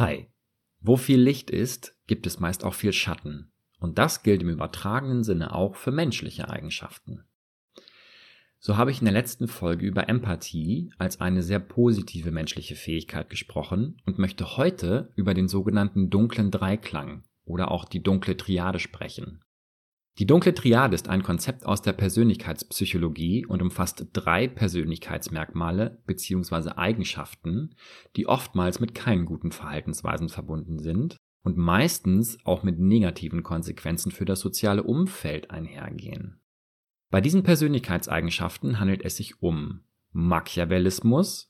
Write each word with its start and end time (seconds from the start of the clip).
Hi. 0.00 0.26
Wo 0.80 0.96
viel 0.96 1.20
Licht 1.20 1.50
ist, 1.50 1.96
gibt 2.08 2.26
es 2.26 2.40
meist 2.40 2.64
auch 2.64 2.74
viel 2.74 2.92
Schatten. 2.92 3.52
Und 3.78 3.96
das 3.96 4.24
gilt 4.24 4.42
im 4.42 4.48
übertragenen 4.48 5.22
Sinne 5.22 5.54
auch 5.54 5.76
für 5.76 5.92
menschliche 5.92 6.50
Eigenschaften. 6.50 7.22
So 8.58 8.76
habe 8.76 8.90
ich 8.90 8.98
in 8.98 9.04
der 9.04 9.14
letzten 9.14 9.46
Folge 9.46 9.86
über 9.86 10.08
Empathie 10.08 10.90
als 10.98 11.20
eine 11.20 11.44
sehr 11.44 11.60
positive 11.60 12.32
menschliche 12.32 12.74
Fähigkeit 12.74 13.30
gesprochen 13.30 14.02
und 14.04 14.18
möchte 14.18 14.56
heute 14.56 15.12
über 15.14 15.32
den 15.32 15.46
sogenannten 15.46 16.10
dunklen 16.10 16.50
Dreiklang 16.50 17.22
oder 17.44 17.70
auch 17.70 17.84
die 17.84 18.02
dunkle 18.02 18.36
Triade 18.36 18.80
sprechen. 18.80 19.44
Die 20.18 20.26
dunkle 20.26 20.54
Triade 20.54 20.94
ist 20.94 21.08
ein 21.08 21.24
Konzept 21.24 21.66
aus 21.66 21.82
der 21.82 21.92
Persönlichkeitspsychologie 21.92 23.46
und 23.46 23.60
umfasst 23.62 24.06
drei 24.12 24.46
Persönlichkeitsmerkmale 24.46 26.02
bzw. 26.06 26.70
Eigenschaften, 26.76 27.74
die 28.14 28.28
oftmals 28.28 28.78
mit 28.78 28.94
keinen 28.94 29.26
guten 29.26 29.50
Verhaltensweisen 29.50 30.28
verbunden 30.28 30.78
sind 30.78 31.16
und 31.42 31.56
meistens 31.56 32.38
auch 32.44 32.62
mit 32.62 32.78
negativen 32.78 33.42
Konsequenzen 33.42 34.12
für 34.12 34.24
das 34.24 34.38
soziale 34.38 34.84
Umfeld 34.84 35.50
einhergehen. 35.50 36.40
Bei 37.10 37.20
diesen 37.20 37.42
Persönlichkeitseigenschaften 37.42 38.78
handelt 38.78 39.04
es 39.04 39.16
sich 39.16 39.42
um 39.42 39.80
Machiavellismus, 40.12 41.48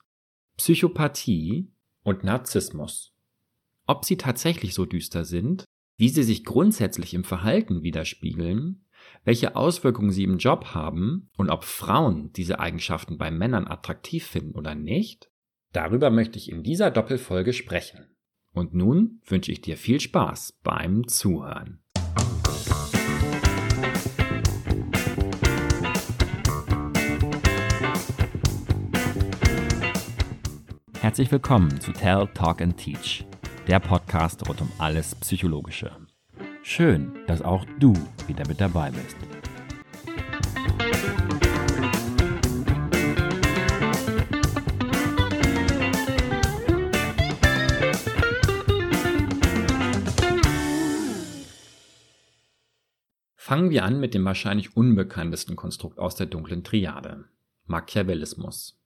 Psychopathie 0.57 1.71
und 2.03 2.25
Narzissmus. 2.25 3.15
Ob 3.87 4.07
sie 4.07 4.17
tatsächlich 4.17 4.73
so 4.73 4.87
düster 4.87 5.27
sind, 5.27 5.65
wie 5.97 6.09
sie 6.09 6.25
sich 6.25 6.45
grundsätzlich 6.45 7.15
im 7.15 7.25
Verhalten 7.25 7.83
widerspiegeln, 7.83 8.85
welche 9.25 9.55
Auswirkungen 9.55 10.11
sie 10.11 10.25
im 10.25 10.39
Job 10.39 10.75
haben 10.75 11.31
und 11.37 11.51
ob 11.51 11.65
Frauen 11.65 12.33
diese 12.33 12.59
Eigenschaften 12.59 13.17
bei 13.17 13.31
Männern 13.31 13.69
attraktiv 13.69 14.27
finden 14.27 14.57
oder 14.57 14.75
nicht, 14.75 15.31
darüber 15.73 16.11
möchte 16.11 16.39
ich 16.39 16.51
in 16.51 16.63
dieser 16.63 16.91
Doppelfolge 16.91 17.53
sprechen. 17.53 18.17
Und 18.53 18.75
nun 18.75 19.21
wünsche 19.27 19.53
ich 19.53 19.61
dir 19.61 19.77
viel 19.77 20.01
Spaß 20.01 20.61
beim 20.63 21.07
Zuhören. 21.07 21.81
Herzlich 31.01 31.31
willkommen 31.31 31.81
zu 31.81 31.93
Tell, 31.93 32.27
Talk 32.35 32.63
and 32.63 32.77
Teach 32.77 33.27
der 33.67 33.81
Podcast 33.81 34.47
rund 34.47 34.61
um 34.61 34.71
alles 34.79 35.15
Psychologische. 35.15 35.91
Schön, 36.63 37.15
dass 37.27 37.41
auch 37.41 37.65
du 37.79 37.95
wieder 38.27 38.47
mit 38.47 38.61
dabei 38.61 38.91
bist. 38.91 39.17
Fangen 53.35 53.71
wir 53.71 53.85
an 53.85 54.01
mit 54.01 54.15
dem 54.15 54.25
wahrscheinlich 54.25 54.77
unbekanntesten 54.77 55.57
Konstrukt 55.57 55.99
aus 55.99 56.17
der 56.17 56.27
dunklen 56.27 56.65
Triade, 56.65 57.27
Machiavellismus. 57.67 58.84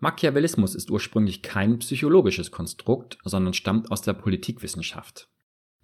Machiavellismus 0.00 0.74
ist 0.74 0.90
ursprünglich 0.90 1.42
kein 1.42 1.78
psychologisches 1.78 2.50
Konstrukt, 2.50 3.18
sondern 3.24 3.54
stammt 3.54 3.90
aus 3.90 4.02
der 4.02 4.12
Politikwissenschaft. 4.12 5.28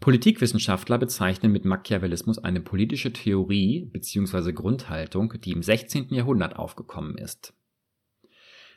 Politikwissenschaftler 0.00 0.98
bezeichnen 0.98 1.52
mit 1.52 1.64
Machiavellismus 1.64 2.38
eine 2.38 2.60
politische 2.60 3.12
Theorie 3.12 3.90
bzw. 3.92 4.52
Grundhaltung, 4.52 5.34
die 5.44 5.52
im 5.52 5.62
16. 5.62 6.14
Jahrhundert 6.14 6.56
aufgekommen 6.56 7.18
ist. 7.18 7.54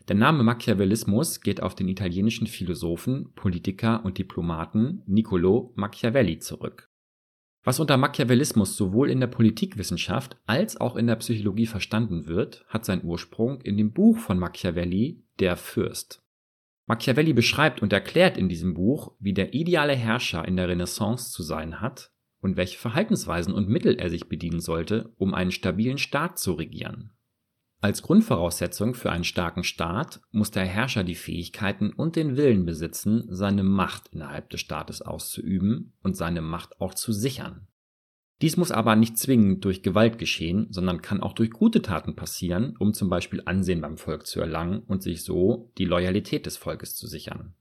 Der 0.10 0.18
Name 0.18 0.44
Machiavellismus 0.44 1.40
geht 1.40 1.64
auf 1.64 1.76
den 1.76 1.88
italienischen 1.88 2.48
Philosophen, 2.48 3.34
Politiker 3.36 4.04
und 4.04 4.18
Diplomaten 4.18 5.02
Niccolò 5.08 5.72
Machiavelli 5.76 6.40
zurück 6.40 6.93
was 7.64 7.80
unter 7.80 7.98
Machiavellismus 7.98 8.76
sowohl 8.76 9.10
in 9.10 9.20
der 9.20 9.28
Politikwissenschaft 9.28 10.38
als 10.46 10.80
auch 10.80 10.96
in 10.96 11.08
der 11.08 11.16
Psychologie 11.16 11.66
verstanden 11.66 12.26
wird, 12.26 12.66
hat 12.68 12.86
seinen 12.86 13.06
Ursprung 13.06 13.62
in 13.62 13.78
dem 13.78 13.94
Buch 13.94 14.18
von 14.18 14.38
Machiavelli, 14.38 15.24
Der 15.40 15.56
Fürst. 15.56 16.22
Machiavelli 16.86 17.32
beschreibt 17.32 17.82
und 17.82 17.94
erklärt 17.94 18.38
in 18.38 18.50
diesem 18.50 18.74
Buch, 18.74 19.16
wie 19.20 19.34
der 19.34 19.54
ideale 19.54 19.96
Herrscher 19.96 20.46
in 20.46 20.58
der 20.58 20.68
Renaissance 20.68 21.32
zu 21.32 21.42
sein 21.42 21.80
hat 21.80 22.12
und 22.42 22.58
welche 22.58 22.78
Verhaltensweisen 22.78 23.54
und 23.54 23.70
Mittel 23.70 23.96
er 23.96 24.10
sich 24.10 24.28
bedienen 24.28 24.60
sollte, 24.60 25.14
um 25.18 25.34
einen 25.34 25.52
stabilen 25.52 25.98
Staat 25.98 26.38
zu 26.38 26.54
regieren. 26.54 27.13
Als 27.84 28.02
Grundvoraussetzung 28.02 28.94
für 28.96 29.12
einen 29.12 29.26
starken 29.26 29.66
Staat 29.66 30.22
muss 30.32 30.52
der 30.52 30.64
Herrscher 30.64 31.04
die 31.04 31.16
Fähigkeiten 31.16 31.92
und 31.92 32.16
den 32.16 32.38
Willen 32.38 32.66
besitzen, 32.66 33.26
seine 33.28 33.64
Macht 33.64 34.08
innerhalb 34.14 34.50
des 34.52 34.62
Staates 34.62 35.02
auszuüben 35.02 35.92
und 36.02 36.16
seine 36.16 36.42
Macht 36.42 36.80
auch 36.80 36.94
zu 36.94 37.12
sichern. 37.12 37.68
Dies 38.42 38.56
muss 38.56 38.72
aber 38.72 38.96
nicht 38.96 39.18
zwingend 39.18 39.66
durch 39.66 39.84
Gewalt 39.84 40.18
geschehen, 40.18 40.68
sondern 40.70 41.02
kann 41.02 41.22
auch 41.22 41.34
durch 41.34 41.50
gute 41.50 41.82
Taten 41.82 42.16
passieren, 42.16 42.78
um 42.80 42.94
zum 42.94 43.10
Beispiel 43.10 43.42
Ansehen 43.44 43.82
beim 43.82 43.98
Volk 43.98 44.28
zu 44.28 44.40
erlangen 44.40 44.84
und 44.84 45.04
sich 45.04 45.26
so 45.26 45.70
die 45.78 45.84
Loyalität 45.84 46.46
des 46.46 46.56
Volkes 46.56 46.96
zu 46.96 47.06
sichern. 47.06 47.54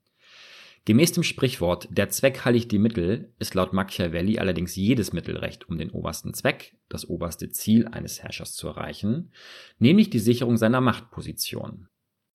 Gemäß 0.85 1.13
dem 1.13 1.23
Sprichwort 1.23 1.87
Der 1.91 2.09
Zweck 2.09 2.45
heiligt 2.45 2.73
die 2.73 2.81
Mittel 2.81 3.33
ist 3.39 3.55
laut 3.55 3.73
Machiavelli 3.73 4.39
allerdings 4.39 4.75
jedes 4.75 5.13
Mittel 5.13 5.37
recht, 5.37 5.69
um 5.69 5.79
den 5.79 5.91
obersten 5.91 6.35
Zweck, 6.35 6.77
das 6.89 7.09
oberste 7.09 7.51
Ziel 7.51 7.87
eines 7.87 8.23
Herrschers 8.23 8.55
zu 8.55 8.67
erreichen, 8.67 9.31
nämlich 9.79 10.11
die 10.11 10.19
Sicherung 10.19 10.57
seiner 10.57 10.81
Machtposition. 10.81 11.89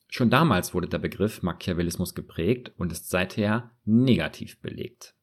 Schon 0.10 0.30
damals 0.30 0.74
wurde 0.74 0.88
der 0.88 1.00
Begriff 1.00 1.44
Machiavellismus 1.44 2.16
geprägt 2.16 2.72
und 2.78 2.94
ist 2.94 3.10
seither 3.10 3.72
negativ 3.84 4.62
belegt. 4.62 5.14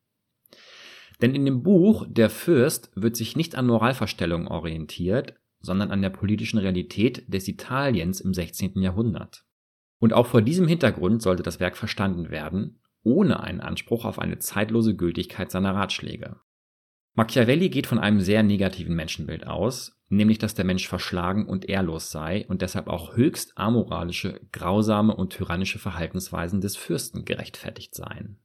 Denn 1.22 1.34
in 1.34 1.46
dem 1.46 1.62
Buch 1.62 2.06
Der 2.06 2.28
Fürst 2.28 2.90
wird 2.94 3.16
sich 3.16 3.36
nicht 3.36 3.54
an 3.54 3.66
Moralverstellungen 3.66 4.48
orientiert, 4.48 5.34
sondern 5.60 5.90
an 5.90 6.02
der 6.02 6.10
politischen 6.10 6.58
Realität 6.58 7.24
des 7.32 7.48
Italiens 7.48 8.20
im 8.20 8.34
16. 8.34 8.82
Jahrhundert. 8.82 9.46
Und 9.98 10.12
auch 10.12 10.26
vor 10.26 10.42
diesem 10.42 10.68
Hintergrund 10.68 11.22
sollte 11.22 11.42
das 11.42 11.60
Werk 11.60 11.78
verstanden 11.78 12.28
werden, 12.28 12.80
ohne 13.04 13.41
einen 13.41 13.60
Anspruch 13.60 14.04
auf 14.04 14.19
eine 14.19 14.38
zeitlose 14.38 14.97
Gültigkeit 14.97 15.50
seiner 15.50 15.75
Ratschläge. 15.75 16.41
Machiavelli 17.15 17.69
geht 17.69 17.87
von 17.87 18.00
einem 18.00 18.20
sehr 18.20 18.42
negativen 18.42 18.97
Menschenbild 18.97 19.47
aus, 19.47 20.00
nämlich 20.09 20.38
dass 20.38 20.54
der 20.54 20.65
Mensch 20.65 20.88
verschlagen 20.88 21.47
und 21.47 21.69
ehrlos 21.69 22.10
sei 22.10 22.44
und 22.48 22.60
deshalb 22.60 22.88
auch 22.88 23.16
höchst 23.16 23.56
amoralische, 23.56 24.41
grausame 24.50 25.14
und 25.14 25.32
tyrannische 25.32 25.78
Verhaltensweisen 25.78 26.60
des 26.60 26.76
Fürsten 26.76 27.25
gerechtfertigt 27.25 27.94
seien. 27.94 28.41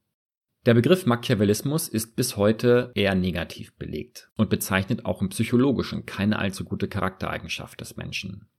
Der 0.66 0.74
Begriff 0.74 1.06
Machiavellismus 1.06 1.88
ist 1.88 2.16
bis 2.16 2.38
heute 2.38 2.92
eher 2.94 3.16
negativ 3.16 3.76
belegt 3.78 4.30
und 4.36 4.50
bezeichnet 4.50 5.06
auch 5.06 5.22
im 5.22 5.30
Psychologischen 5.30 6.06
keine 6.06 6.38
allzu 6.38 6.64
gute 6.66 6.88
Charaktereigenschaft 6.88 7.80
des 7.82 7.96
Menschen. 7.96 8.50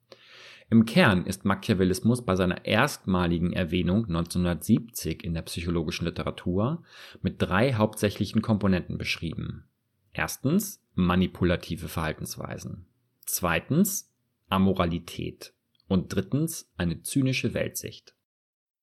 Im 0.71 0.87
Kern 0.87 1.27
ist 1.27 1.45
Machiavellismus 1.45 2.25
bei 2.25 2.37
seiner 2.37 2.65
erstmaligen 2.65 3.53
Erwähnung 3.53 4.05
1970 4.05 5.25
in 5.25 5.35
der 5.35 5.43
psychologischen 5.43 6.05
Literatur 6.05 6.85
mit 7.23 7.43
drei 7.43 7.75
hauptsächlichen 7.75 8.41
Komponenten 8.41 8.97
beschrieben. 8.97 9.65
Erstens 10.13 10.81
manipulative 10.95 11.89
Verhaltensweisen. 11.89 12.87
Zweitens 13.27 14.13
Amoralität. 14.49 15.55
Und 15.89 16.15
drittens 16.15 16.71
eine 16.77 17.03
zynische 17.03 17.53
Weltsicht. 17.53 18.15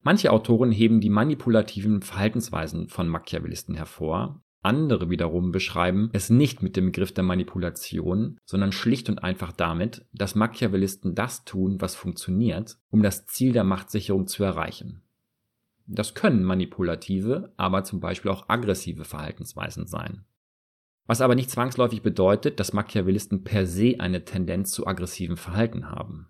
Manche 0.02 0.34
Autoren 0.34 0.74
heben 0.74 1.00
die 1.00 1.10
manipulativen 1.10 2.02
Verhaltensweisen 2.02 2.90
von 2.90 3.08
Machiavellisten 3.08 3.76
hervor, 3.76 4.44
andere 4.62 5.10
wiederum 5.10 5.52
beschreiben 5.52 6.10
es 6.14 6.30
nicht 6.30 6.62
mit 6.62 6.76
dem 6.76 6.88
Begriff 6.88 7.14
der 7.14 7.24
Manipulation, 7.24 8.40
sondern 8.46 8.72
schlicht 8.72 9.10
und 9.10 9.24
einfach 9.24 9.52
damit, 9.52 10.06
dass 10.14 10.36
Machiavellisten 10.36 11.16
das 11.16 11.46
tun, 11.46 11.80
was 11.80 11.96
funktioniert, 11.96 12.78
um 12.90 13.02
das 13.02 13.26
Ziel 13.28 13.54
der 13.54 13.64
Machtsicherung 13.64 14.28
zu 14.28 14.44
erreichen. 14.44 15.04
Das 15.86 16.14
können 16.14 16.44
manipulative, 16.44 17.54
aber 17.56 17.84
zum 17.84 18.02
Beispiel 18.02 18.30
auch 18.30 18.50
aggressive 18.50 19.06
Verhaltensweisen 19.06 19.88
sein. 19.88 20.26
Was 21.06 21.22
aber 21.22 21.36
nicht 21.36 21.50
zwangsläufig 21.50 22.02
bedeutet, 22.02 22.60
dass 22.60 22.74
Machiavellisten 22.74 23.46
per 23.46 23.66
se 23.66 23.96
eine 24.00 24.26
Tendenz 24.26 24.72
zu 24.72 24.86
aggressivem 24.86 25.38
Verhalten 25.38 25.90
haben. 25.90 26.28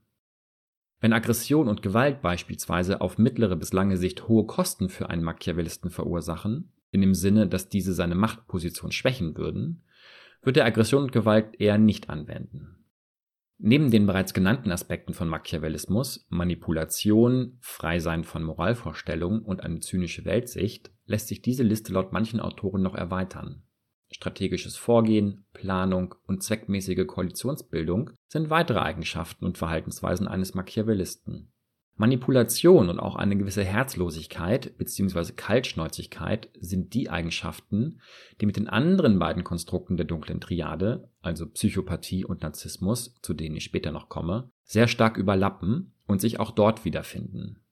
Wenn 1.00 1.14
Aggression 1.14 1.68
und 1.68 1.82
Gewalt 1.82 2.22
beispielsweise 2.22 3.02
auf 3.02 3.18
mittlere 3.18 3.56
bis 3.56 3.74
lange 3.74 3.98
Sicht 3.98 4.28
hohe 4.28 4.46
Kosten 4.46 4.90
für 4.90 5.10
einen 5.10 5.24
Machiavellisten 5.24 5.90
verursachen, 5.90 6.72
in 6.92 7.02
dem 7.02 7.14
Sinne, 7.14 7.48
dass 7.48 7.70
diese 7.70 7.94
seine 7.94 8.16
Machtposition 8.16 8.92
schwächen 8.92 9.38
würden, 9.38 9.84
wird 10.42 10.58
er 10.58 10.66
Aggression 10.66 11.04
und 11.04 11.12
Gewalt 11.12 11.60
eher 11.60 11.78
nicht 11.78 12.10
anwenden. 12.10 12.78
Neben 13.60 13.90
den 13.90 14.06
bereits 14.06 14.36
genannten 14.36 14.72
Aspekten 14.72 15.14
von 15.14 15.28
Machiavellismus, 15.30 16.28
Manipulation, 16.30 17.58
Freisein 17.60 18.24
von 18.24 18.44
Moralvorstellungen 18.44 19.42
und 19.42 19.64
eine 19.64 19.80
zynische 19.80 20.26
Weltsicht, 20.26 20.92
lässt 21.06 21.28
sich 21.28 21.42
diese 21.42 21.64
Liste 21.64 21.92
laut 21.92 22.14
manchen 22.14 22.40
Autoren 22.40 22.84
noch 22.84 22.94
erweitern. 22.94 23.64
Strategisches 24.12 24.78
Vorgehen, 24.78 25.46
Planung 25.54 26.16
und 26.28 26.44
zweckmäßige 26.44 27.06
Koalitionsbildung 27.08 28.12
sind 28.28 28.50
weitere 28.50 28.80
Eigenschaften 28.80 29.44
und 29.46 29.58
Verhaltensweisen 29.58 30.28
eines 30.28 30.54
Machiavellisten. 30.54 31.52
Manipulation 31.98 32.90
und 32.90 33.00
auch 33.00 33.16
eine 33.16 33.36
gewisse 33.36 33.64
Herzlosigkeit 33.64 34.78
bzw. 34.78 35.34
Kaltschnäuzigkeit 35.34 36.50
sind 36.60 36.94
die 36.94 37.10
Eigenschaften, 37.10 38.00
die 38.40 38.46
mit 38.46 38.56
den 38.56 38.70
anderen 38.70 39.18
beiden 39.18 39.44
Konstrukten 39.44 39.98
der 39.98 40.06
dunklen 40.06 40.40
Triade, 40.40 41.10
also 41.22 41.48
Psychopathie 41.48 42.24
und 42.24 42.44
Narzissmus, 42.44 43.16
zu 43.22 43.34
denen 43.34 43.56
ich 43.56 43.64
später 43.64 43.92
noch 43.92 44.10
komme, 44.10 44.52
sehr 44.64 44.88
stark 44.88 45.18
überlappen 45.18 45.94
und 46.06 46.22
sich 46.22 46.40
auch 46.40 46.52
dort 46.52 46.86
wiederfinden. 46.86 47.64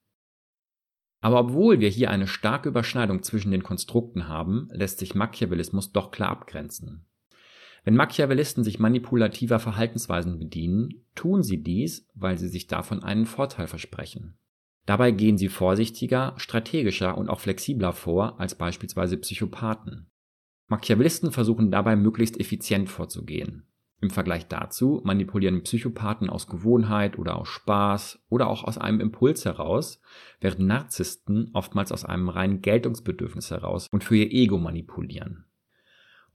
Aber 1.20 1.40
obwohl 1.40 1.80
wir 1.80 1.88
hier 1.88 2.10
eine 2.10 2.26
starke 2.26 2.68
Überschneidung 2.68 3.22
zwischen 3.22 3.50
den 3.50 3.62
Konstrukten 3.62 4.28
haben, 4.28 4.68
lässt 4.72 4.98
sich 4.98 5.14
Machiavellismus 5.14 5.92
doch 5.92 6.10
klar 6.10 6.30
abgrenzen. 6.30 7.05
Wenn 7.86 7.94
Machiavellisten 7.94 8.64
sich 8.64 8.80
manipulativer 8.80 9.60
Verhaltensweisen 9.60 10.40
bedienen, 10.40 11.04
tun 11.14 11.44
sie 11.44 11.62
dies, 11.62 12.08
weil 12.14 12.36
sie 12.36 12.48
sich 12.48 12.66
davon 12.66 13.04
einen 13.04 13.26
Vorteil 13.26 13.68
versprechen. 13.68 14.36
Dabei 14.86 15.12
gehen 15.12 15.38
sie 15.38 15.48
vorsichtiger, 15.48 16.34
strategischer 16.36 17.16
und 17.16 17.28
auch 17.28 17.38
flexibler 17.38 17.92
vor 17.92 18.40
als 18.40 18.56
beispielsweise 18.56 19.16
Psychopathen. 19.18 20.10
Machiavellisten 20.66 21.30
versuchen 21.30 21.70
dabei 21.70 21.94
möglichst 21.94 22.40
effizient 22.40 22.90
vorzugehen. 22.90 23.68
Im 24.00 24.10
Vergleich 24.10 24.48
dazu 24.48 25.00
manipulieren 25.04 25.62
Psychopathen 25.62 26.28
aus 26.28 26.48
Gewohnheit 26.48 27.20
oder 27.20 27.36
aus 27.36 27.46
Spaß 27.46 28.18
oder 28.28 28.48
auch 28.48 28.64
aus 28.64 28.78
einem 28.78 28.98
Impuls 28.98 29.44
heraus, 29.44 30.00
während 30.40 30.58
Narzissten 30.66 31.50
oftmals 31.52 31.92
aus 31.92 32.04
einem 32.04 32.30
reinen 32.30 32.62
Geltungsbedürfnis 32.62 33.52
heraus 33.52 33.86
und 33.92 34.02
für 34.02 34.16
ihr 34.16 34.32
Ego 34.32 34.58
manipulieren. 34.58 35.45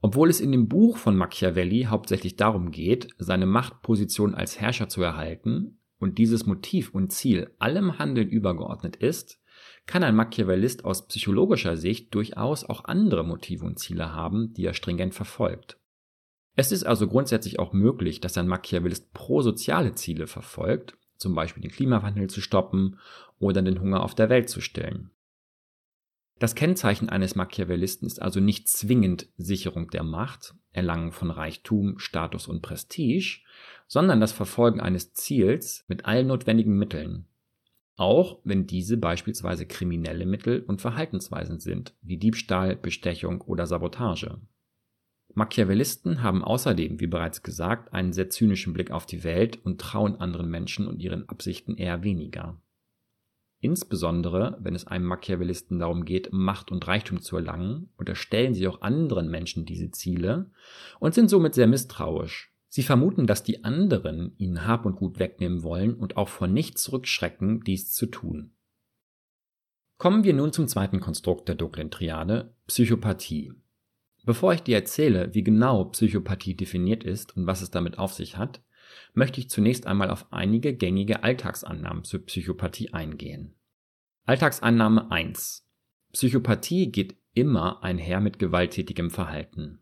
Obwohl 0.04 0.28
es 0.28 0.40
in 0.40 0.50
dem 0.50 0.68
Buch 0.68 0.96
von 0.96 1.16
Machiavelli 1.16 1.84
hauptsächlich 1.84 2.34
darum 2.34 2.72
geht, 2.72 3.08
seine 3.18 3.46
Machtposition 3.46 4.34
als 4.34 4.60
Herrscher 4.60 4.88
zu 4.88 5.00
erhalten 5.00 5.78
und 5.98 6.18
dieses 6.18 6.44
Motiv 6.44 6.92
und 6.92 7.12
Ziel 7.12 7.54
allem 7.60 8.00
Handeln 8.00 8.28
übergeordnet 8.28 8.96
ist, 8.96 9.40
kann 9.86 10.02
ein 10.02 10.16
Machiavellist 10.16 10.84
aus 10.84 11.06
psychologischer 11.06 11.76
Sicht 11.76 12.12
durchaus 12.14 12.64
auch 12.64 12.84
andere 12.84 13.22
Motive 13.22 13.64
und 13.64 13.78
Ziele 13.78 14.12
haben, 14.12 14.52
die 14.54 14.64
er 14.64 14.74
stringent 14.74 15.14
verfolgt. 15.14 15.78
Es 16.56 16.72
ist 16.72 16.82
also 16.82 17.06
grundsätzlich 17.06 17.60
auch 17.60 17.72
möglich, 17.72 18.20
dass 18.20 18.36
ein 18.36 18.48
Machiavellist 18.48 19.12
prosoziale 19.12 19.94
Ziele 19.94 20.26
verfolgt, 20.26 20.98
zum 21.16 21.36
Beispiel 21.36 21.62
den 21.62 21.70
Klimawandel 21.70 22.28
zu 22.28 22.40
stoppen 22.40 22.98
oder 23.38 23.62
den 23.62 23.80
Hunger 23.80 24.02
auf 24.02 24.16
der 24.16 24.28
Welt 24.28 24.48
zu 24.48 24.60
stillen. 24.60 25.12
Das 26.42 26.56
Kennzeichen 26.56 27.08
eines 27.08 27.36
Machiavellisten 27.36 28.04
ist 28.04 28.20
also 28.20 28.40
nicht 28.40 28.66
zwingend 28.66 29.28
Sicherung 29.36 29.90
der 29.90 30.02
Macht, 30.02 30.56
Erlangen 30.72 31.12
von 31.12 31.30
Reichtum, 31.30 32.00
Status 32.00 32.48
und 32.48 32.62
Prestige, 32.62 33.38
sondern 33.86 34.20
das 34.20 34.32
Verfolgen 34.32 34.80
eines 34.80 35.14
Ziels 35.14 35.84
mit 35.86 36.04
allen 36.04 36.26
notwendigen 36.26 36.76
Mitteln. 36.76 37.26
Auch 37.94 38.40
wenn 38.42 38.66
diese 38.66 38.96
beispielsweise 38.96 39.66
kriminelle 39.66 40.26
Mittel 40.26 40.64
und 40.66 40.80
Verhaltensweisen 40.80 41.60
sind, 41.60 41.94
wie 42.02 42.16
Diebstahl, 42.16 42.74
Bestechung 42.74 43.40
oder 43.42 43.68
Sabotage. 43.68 44.40
Machiavellisten 45.34 46.24
haben 46.24 46.42
außerdem, 46.42 46.98
wie 46.98 47.06
bereits 47.06 47.44
gesagt, 47.44 47.92
einen 47.92 48.12
sehr 48.12 48.30
zynischen 48.30 48.72
Blick 48.72 48.90
auf 48.90 49.06
die 49.06 49.22
Welt 49.22 49.64
und 49.64 49.80
trauen 49.80 50.16
anderen 50.16 50.50
Menschen 50.50 50.88
und 50.88 50.98
ihren 50.98 51.28
Absichten 51.28 51.76
eher 51.76 52.02
weniger. 52.02 52.60
Insbesondere, 53.64 54.58
wenn 54.60 54.74
es 54.74 54.88
einem 54.88 55.04
Machiavellisten 55.04 55.78
darum 55.78 56.04
geht, 56.04 56.32
Macht 56.32 56.72
und 56.72 56.84
Reichtum 56.88 57.22
zu 57.22 57.36
erlangen, 57.36 57.90
unterstellen 57.96 58.54
sie 58.54 58.66
auch 58.66 58.82
anderen 58.82 59.30
Menschen 59.30 59.64
diese 59.66 59.92
Ziele 59.92 60.50
und 60.98 61.14
sind 61.14 61.30
somit 61.30 61.54
sehr 61.54 61.68
misstrauisch. 61.68 62.52
Sie 62.66 62.82
vermuten, 62.82 63.28
dass 63.28 63.44
die 63.44 63.62
anderen 63.62 64.34
ihnen 64.36 64.66
Hab 64.66 64.84
und 64.84 64.96
Gut 64.96 65.20
wegnehmen 65.20 65.62
wollen 65.62 65.94
und 65.94 66.16
auch 66.16 66.28
vor 66.28 66.48
nichts 66.48 66.82
zurückschrecken, 66.82 67.60
dies 67.60 67.92
zu 67.92 68.06
tun. 68.06 68.56
Kommen 69.96 70.24
wir 70.24 70.34
nun 70.34 70.52
zum 70.52 70.66
zweiten 70.66 70.98
Konstrukt 70.98 71.48
der 71.48 71.54
dunklen 71.54 71.92
Triade, 71.92 72.56
Psychopathie. 72.66 73.52
Bevor 74.24 74.54
ich 74.54 74.64
dir 74.64 74.74
erzähle, 74.74 75.32
wie 75.34 75.44
genau 75.44 75.84
Psychopathie 75.84 76.56
definiert 76.56 77.04
ist 77.04 77.36
und 77.36 77.46
was 77.46 77.62
es 77.62 77.70
damit 77.70 77.96
auf 77.96 78.12
sich 78.12 78.36
hat, 78.36 78.60
möchte 79.14 79.40
ich 79.40 79.50
zunächst 79.50 79.86
einmal 79.86 80.10
auf 80.10 80.32
einige 80.32 80.74
gängige 80.74 81.22
Alltagsannahmen 81.22 82.04
zur 82.04 82.24
Psychopathie 82.24 82.92
eingehen. 82.92 83.54
Alltagsannahme 84.24 85.10
1. 85.10 85.66
Psychopathie 86.12 86.92
geht 86.92 87.16
immer 87.34 87.82
einher 87.82 88.20
mit 88.20 88.38
gewalttätigem 88.38 89.10
Verhalten. 89.10 89.80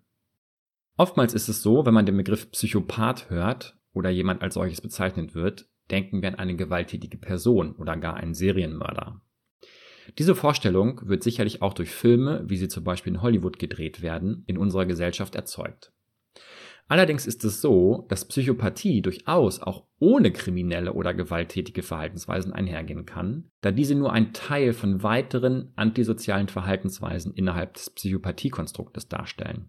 Oftmals 0.97 1.35
ist 1.35 1.49
es 1.49 1.63
so, 1.63 1.87
wenn 1.87 1.95
man 1.95 2.07
den 2.07 2.17
Begriff 2.17 2.51
Psychopath 2.51 3.31
hört 3.31 3.79
oder 3.93 4.11
jemand 4.11 4.43
als 4.43 4.55
solches 4.55 4.81
bezeichnet 4.81 5.35
wird, 5.35 5.69
denken 5.91 6.23
wir 6.23 6.29
an 6.29 6.35
eine 6.37 6.57
gewalttätige 6.57 7.19
Person 7.19 7.75
oder 7.75 7.97
gar 7.97 8.15
einen 8.15 8.35
Serienmörder. 8.35 9.21
Diese 10.19 10.35
Vorstellung 10.35 11.01
wird 11.05 11.23
sicherlich 11.23 11.63
auch 11.63 11.73
durch 11.73 11.91
Filme, 11.91 12.43
wie 12.47 12.57
sie 12.57 12.69
zum 12.69 12.85
Beispiel 12.85 13.15
in 13.15 13.23
Hollywood 13.23 13.59
gedreht 13.59 14.03
werden, 14.03 14.45
in 14.47 14.59
unserer 14.59 14.87
Gesellschaft 14.87 15.35
erzeugt. 15.35 15.93
Allerdings 16.91 17.25
ist 17.25 17.45
es 17.45 17.61
so, 17.61 18.05
dass 18.09 18.25
Psychopathie 18.25 19.01
durchaus 19.01 19.61
auch 19.61 19.85
ohne 20.01 20.33
kriminelle 20.33 20.93
oder 20.93 21.15
gewalttätige 21.15 21.85
Verhaltensweisen 21.85 22.53
einhergehen 22.53 23.07
kann, 23.07 23.49
da 23.61 23.71
diese 23.71 23.95
nur 23.95 24.13
ein 24.13 24.33
Teil 24.33 24.73
von 24.73 25.05
weiteren 25.05 25.73
antisozialen 25.77 26.49
Verhaltensweisen 26.49 27.33
innerhalb 27.33 27.75
des 27.75 27.91
Psychopathiekonstruktes 27.91 29.07
darstellen. 29.07 29.69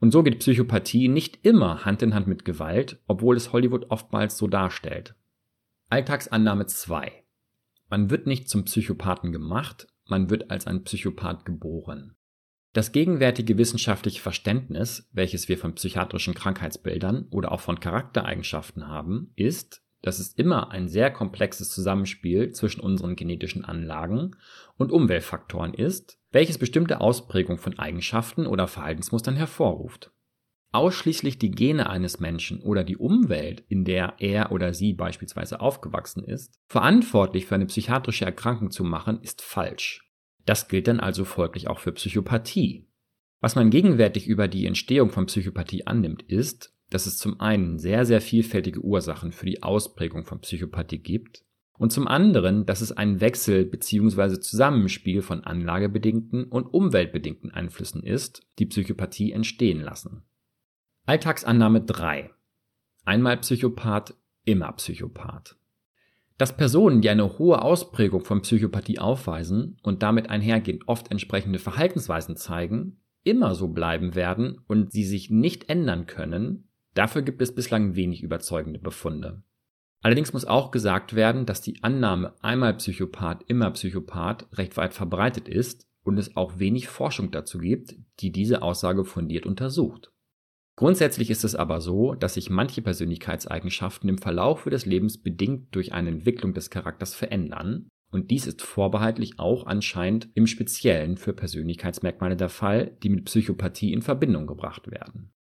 Und 0.00 0.10
so 0.12 0.22
geht 0.22 0.38
Psychopathie 0.38 1.08
nicht 1.08 1.44
immer 1.44 1.84
Hand 1.84 2.00
in 2.00 2.14
Hand 2.14 2.28
mit 2.28 2.46
Gewalt, 2.46 2.98
obwohl 3.06 3.36
es 3.36 3.52
Hollywood 3.52 3.90
oftmals 3.90 4.38
so 4.38 4.46
darstellt. 4.46 5.14
Alltagsannahme 5.90 6.64
2. 6.64 7.12
Man 7.90 8.08
wird 8.08 8.26
nicht 8.26 8.48
zum 8.48 8.64
Psychopathen 8.64 9.32
gemacht, 9.32 9.86
man 10.06 10.30
wird 10.30 10.50
als 10.50 10.66
ein 10.66 10.82
Psychopath 10.84 11.44
geboren. 11.44 12.16
Das 12.74 12.90
gegenwärtige 12.90 13.56
wissenschaftliche 13.56 14.20
Verständnis, 14.20 15.08
welches 15.12 15.48
wir 15.48 15.56
von 15.56 15.76
psychiatrischen 15.76 16.34
Krankheitsbildern 16.34 17.28
oder 17.30 17.52
auch 17.52 17.60
von 17.60 17.78
Charaktereigenschaften 17.78 18.88
haben, 18.88 19.30
ist, 19.36 19.84
dass 20.02 20.18
es 20.18 20.32
immer 20.32 20.72
ein 20.72 20.88
sehr 20.88 21.12
komplexes 21.12 21.68
Zusammenspiel 21.68 22.50
zwischen 22.50 22.80
unseren 22.80 23.14
genetischen 23.14 23.64
Anlagen 23.64 24.32
und 24.76 24.90
Umweltfaktoren 24.90 25.72
ist, 25.72 26.18
welches 26.32 26.58
bestimmte 26.58 27.00
Ausprägungen 27.00 27.62
von 27.62 27.78
Eigenschaften 27.78 28.44
oder 28.44 28.66
Verhaltensmustern 28.66 29.36
hervorruft. 29.36 30.10
Ausschließlich 30.72 31.38
die 31.38 31.52
Gene 31.52 31.88
eines 31.88 32.18
Menschen 32.18 32.60
oder 32.60 32.82
die 32.82 32.96
Umwelt, 32.96 33.62
in 33.68 33.84
der 33.84 34.14
er 34.18 34.50
oder 34.50 34.74
sie 34.74 34.94
beispielsweise 34.94 35.60
aufgewachsen 35.60 36.24
ist, 36.24 36.58
verantwortlich 36.66 37.46
für 37.46 37.54
eine 37.54 37.66
psychiatrische 37.66 38.24
Erkrankung 38.24 38.72
zu 38.72 38.82
machen, 38.82 39.22
ist 39.22 39.42
falsch. 39.42 40.10
Das 40.44 40.68
gilt 40.68 40.88
dann 40.88 41.00
also 41.00 41.24
folglich 41.24 41.68
auch 41.68 41.78
für 41.78 41.92
Psychopathie. 41.92 42.86
Was 43.40 43.56
man 43.56 43.70
gegenwärtig 43.70 44.26
über 44.26 44.48
die 44.48 44.66
Entstehung 44.66 45.10
von 45.10 45.26
Psychopathie 45.26 45.86
annimmt, 45.86 46.22
ist, 46.22 46.74
dass 46.90 47.06
es 47.06 47.18
zum 47.18 47.40
einen 47.40 47.78
sehr, 47.78 48.04
sehr 48.04 48.20
vielfältige 48.20 48.80
Ursachen 48.80 49.32
für 49.32 49.46
die 49.46 49.62
Ausprägung 49.62 50.24
von 50.24 50.40
Psychopathie 50.40 50.98
gibt 50.98 51.44
und 51.76 51.92
zum 51.92 52.06
anderen, 52.06 52.66
dass 52.66 52.80
es 52.80 52.92
ein 52.92 53.20
Wechsel 53.20 53.64
bzw. 53.64 54.40
Zusammenspiel 54.40 55.22
von 55.22 55.42
anlagebedingten 55.42 56.44
und 56.44 56.66
umweltbedingten 56.66 57.50
Einflüssen 57.50 58.02
ist, 58.02 58.46
die 58.58 58.66
Psychopathie 58.66 59.32
entstehen 59.32 59.80
lassen. 59.80 60.22
Alltagsannahme 61.06 61.82
3. 61.82 62.30
Einmal 63.04 63.38
Psychopath, 63.38 64.14
immer 64.44 64.72
Psychopath. 64.72 65.56
Dass 66.36 66.56
Personen, 66.56 67.00
die 67.00 67.10
eine 67.10 67.38
hohe 67.38 67.62
Ausprägung 67.62 68.24
von 68.24 68.42
Psychopathie 68.42 68.98
aufweisen 68.98 69.76
und 69.82 70.02
damit 70.02 70.30
einhergehend 70.30 70.88
oft 70.88 71.10
entsprechende 71.10 71.60
Verhaltensweisen 71.60 72.36
zeigen, 72.36 73.00
immer 73.22 73.54
so 73.54 73.68
bleiben 73.68 74.14
werden 74.14 74.58
und 74.66 74.92
sie 74.92 75.04
sich 75.04 75.30
nicht 75.30 75.68
ändern 75.68 76.06
können, 76.06 76.68
dafür 76.94 77.22
gibt 77.22 77.40
es 77.40 77.54
bislang 77.54 77.94
wenig 77.94 78.22
überzeugende 78.22 78.80
Befunde. 78.80 79.42
Allerdings 80.02 80.32
muss 80.32 80.44
auch 80.44 80.70
gesagt 80.70 81.14
werden, 81.14 81.46
dass 81.46 81.62
die 81.62 81.82
Annahme 81.82 82.34
einmal 82.42 82.74
Psychopath, 82.74 83.44
immer 83.46 83.70
Psychopath 83.70 84.46
recht 84.52 84.76
weit 84.76 84.92
verbreitet 84.92 85.48
ist 85.48 85.86
und 86.02 86.18
es 86.18 86.36
auch 86.36 86.58
wenig 86.58 86.88
Forschung 86.88 87.30
dazu 87.30 87.58
gibt, 87.58 87.94
die 88.20 88.30
diese 88.30 88.60
Aussage 88.60 89.04
fundiert 89.04 89.46
untersucht. 89.46 90.12
Grundsätzlich 90.76 91.30
ist 91.30 91.44
es 91.44 91.54
aber 91.54 91.80
so, 91.80 92.14
dass 92.14 92.34
sich 92.34 92.50
manche 92.50 92.82
Persönlichkeitseigenschaften 92.82 94.08
im 94.08 94.18
Verlauf 94.18 94.64
des 94.64 94.86
Lebens 94.86 95.22
bedingt 95.22 95.74
durch 95.74 95.92
eine 95.92 96.08
Entwicklung 96.08 96.52
des 96.52 96.70
Charakters 96.70 97.14
verändern, 97.14 97.88
und 98.10 98.30
dies 98.30 98.46
ist 98.46 98.62
vorbehaltlich 98.62 99.40
auch 99.40 99.66
anscheinend 99.66 100.28
im 100.34 100.46
Speziellen 100.46 101.16
für 101.16 101.32
Persönlichkeitsmerkmale 101.32 102.36
der 102.36 102.48
Fall, 102.48 102.96
die 103.02 103.08
mit 103.08 103.24
Psychopathie 103.24 103.92
in 103.92 104.02
Verbindung 104.02 104.46
gebracht 104.46 104.88
werden. 104.88 105.32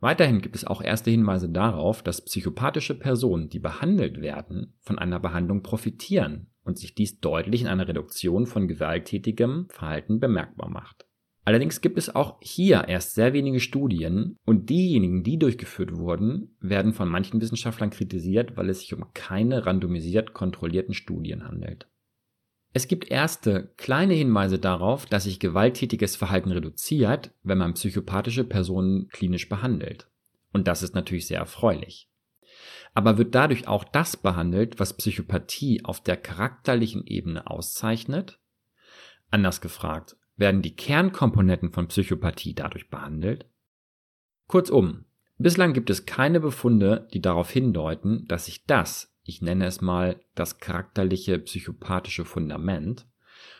Weiterhin 0.00 0.40
gibt 0.40 0.56
es 0.56 0.66
auch 0.66 0.82
erste 0.82 1.10
Hinweise 1.10 1.50
darauf, 1.50 2.02
dass 2.02 2.24
psychopathische 2.24 2.98
Personen, 2.98 3.48
die 3.50 3.58
behandelt 3.58 4.20
werden, 4.20 4.74
von 4.80 4.98
einer 4.98 5.20
Behandlung 5.20 5.62
profitieren 5.62 6.50
und 6.62 6.78
sich 6.78 6.94
dies 6.94 7.20
deutlich 7.20 7.60
in 7.62 7.68
einer 7.68 7.88
Reduktion 7.88 8.46
von 8.46 8.68
gewalttätigem 8.68 9.68
Verhalten 9.70 10.18
bemerkbar 10.18 10.68
macht. 10.68 11.06
Allerdings 11.46 11.82
gibt 11.82 11.98
es 11.98 12.14
auch 12.14 12.38
hier 12.40 12.88
erst 12.88 13.14
sehr 13.14 13.34
wenige 13.34 13.60
Studien 13.60 14.38
und 14.46 14.70
diejenigen, 14.70 15.22
die 15.22 15.38
durchgeführt 15.38 15.94
wurden, 15.94 16.56
werden 16.60 16.94
von 16.94 17.08
manchen 17.08 17.40
Wissenschaftlern 17.40 17.90
kritisiert, 17.90 18.56
weil 18.56 18.70
es 18.70 18.80
sich 18.80 18.94
um 18.94 19.12
keine 19.12 19.66
randomisiert 19.66 20.32
kontrollierten 20.32 20.94
Studien 20.94 21.46
handelt. 21.46 21.86
Es 22.72 22.88
gibt 22.88 23.10
erste 23.10 23.72
kleine 23.76 24.14
Hinweise 24.14 24.58
darauf, 24.58 25.06
dass 25.06 25.24
sich 25.24 25.38
gewalttätiges 25.38 26.16
Verhalten 26.16 26.50
reduziert, 26.50 27.30
wenn 27.42 27.58
man 27.58 27.74
psychopathische 27.74 28.44
Personen 28.44 29.08
klinisch 29.08 29.48
behandelt. 29.48 30.08
Und 30.52 30.66
das 30.66 30.82
ist 30.82 30.94
natürlich 30.94 31.26
sehr 31.26 31.38
erfreulich. 31.38 32.08
Aber 32.94 33.18
wird 33.18 33.34
dadurch 33.34 33.68
auch 33.68 33.84
das 33.84 34.16
behandelt, 34.16 34.80
was 34.80 34.96
Psychopathie 34.96 35.84
auf 35.84 36.02
der 36.02 36.16
charakterlichen 36.16 37.06
Ebene 37.06 37.48
auszeichnet? 37.48 38.40
Anders 39.30 39.60
gefragt, 39.60 40.16
werden 40.36 40.62
die 40.62 40.74
Kernkomponenten 40.74 41.72
von 41.72 41.88
Psychopathie 41.88 42.54
dadurch 42.54 42.90
behandelt? 42.90 43.46
Kurzum, 44.46 45.04
bislang 45.38 45.72
gibt 45.72 45.90
es 45.90 46.06
keine 46.06 46.40
Befunde, 46.40 47.08
die 47.12 47.20
darauf 47.20 47.50
hindeuten, 47.50 48.26
dass 48.28 48.46
sich 48.46 48.66
das, 48.66 49.16
ich 49.22 49.42
nenne 49.42 49.66
es 49.66 49.80
mal 49.80 50.20
das 50.34 50.58
charakterliche 50.58 51.38
psychopathische 51.38 52.24
Fundament, 52.24 53.06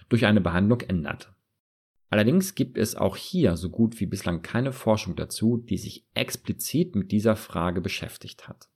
durch 0.08 0.26
eine 0.26 0.40
Behandlung 0.40 0.80
ändert. 0.82 1.34
Allerdings 2.10 2.54
gibt 2.54 2.78
es 2.78 2.94
auch 2.94 3.16
hier 3.16 3.56
so 3.56 3.70
gut 3.70 3.98
wie 3.98 4.06
bislang 4.06 4.42
keine 4.42 4.72
Forschung 4.72 5.16
dazu, 5.16 5.56
die 5.56 5.78
sich 5.78 6.06
explizit 6.14 6.94
mit 6.94 7.10
dieser 7.10 7.34
Frage 7.34 7.80
beschäftigt 7.80 8.46
hat. 8.46 8.68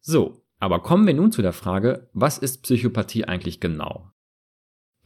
So, 0.00 0.44
aber 0.58 0.82
kommen 0.82 1.06
wir 1.06 1.14
nun 1.14 1.32
zu 1.32 1.40
der 1.40 1.52
Frage, 1.52 2.10
was 2.12 2.38
ist 2.38 2.62
Psychopathie 2.62 3.24
eigentlich 3.24 3.60
genau? 3.60 4.10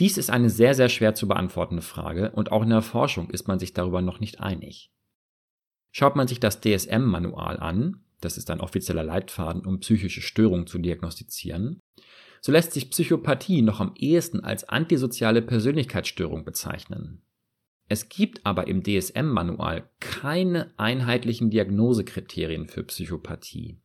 Dies 0.00 0.16
ist 0.16 0.30
eine 0.30 0.50
sehr, 0.50 0.74
sehr 0.74 0.88
schwer 0.88 1.14
zu 1.14 1.26
beantwortende 1.26 1.82
Frage 1.82 2.30
und 2.30 2.52
auch 2.52 2.62
in 2.62 2.70
der 2.70 2.82
Forschung 2.82 3.30
ist 3.30 3.48
man 3.48 3.58
sich 3.58 3.72
darüber 3.72 4.00
noch 4.00 4.20
nicht 4.20 4.40
einig. 4.40 4.92
Schaut 5.90 6.14
man 6.14 6.28
sich 6.28 6.38
das 6.38 6.60
DSM-Manual 6.60 7.58
an, 7.58 8.04
das 8.20 8.36
ist 8.36 8.50
ein 8.50 8.60
offizieller 8.60 9.02
Leitfaden, 9.02 9.64
um 9.64 9.80
psychische 9.80 10.20
Störungen 10.20 10.66
zu 10.66 10.78
diagnostizieren, 10.78 11.80
so 12.40 12.52
lässt 12.52 12.72
sich 12.72 12.90
Psychopathie 12.90 13.62
noch 13.62 13.80
am 13.80 13.94
ehesten 13.96 14.40
als 14.40 14.68
antisoziale 14.68 15.42
Persönlichkeitsstörung 15.42 16.44
bezeichnen. 16.44 17.22
Es 17.88 18.08
gibt 18.08 18.44
aber 18.44 18.68
im 18.68 18.82
DSM-Manual 18.84 19.90
keine 19.98 20.72
einheitlichen 20.78 21.50
Diagnosekriterien 21.50 22.68
für 22.68 22.84
Psychopathie. 22.84 23.80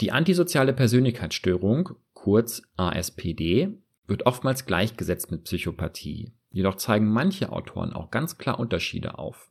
Die 0.00 0.10
antisoziale 0.10 0.72
Persönlichkeitsstörung, 0.72 1.90
kurz 2.14 2.62
ASPD, 2.76 3.78
wird 4.06 4.26
oftmals 4.26 4.66
gleichgesetzt 4.66 5.30
mit 5.30 5.44
Psychopathie, 5.44 6.32
jedoch 6.50 6.76
zeigen 6.76 7.08
manche 7.08 7.50
Autoren 7.52 7.92
auch 7.92 8.10
ganz 8.10 8.38
klar 8.38 8.58
Unterschiede 8.58 9.18
auf. 9.18 9.50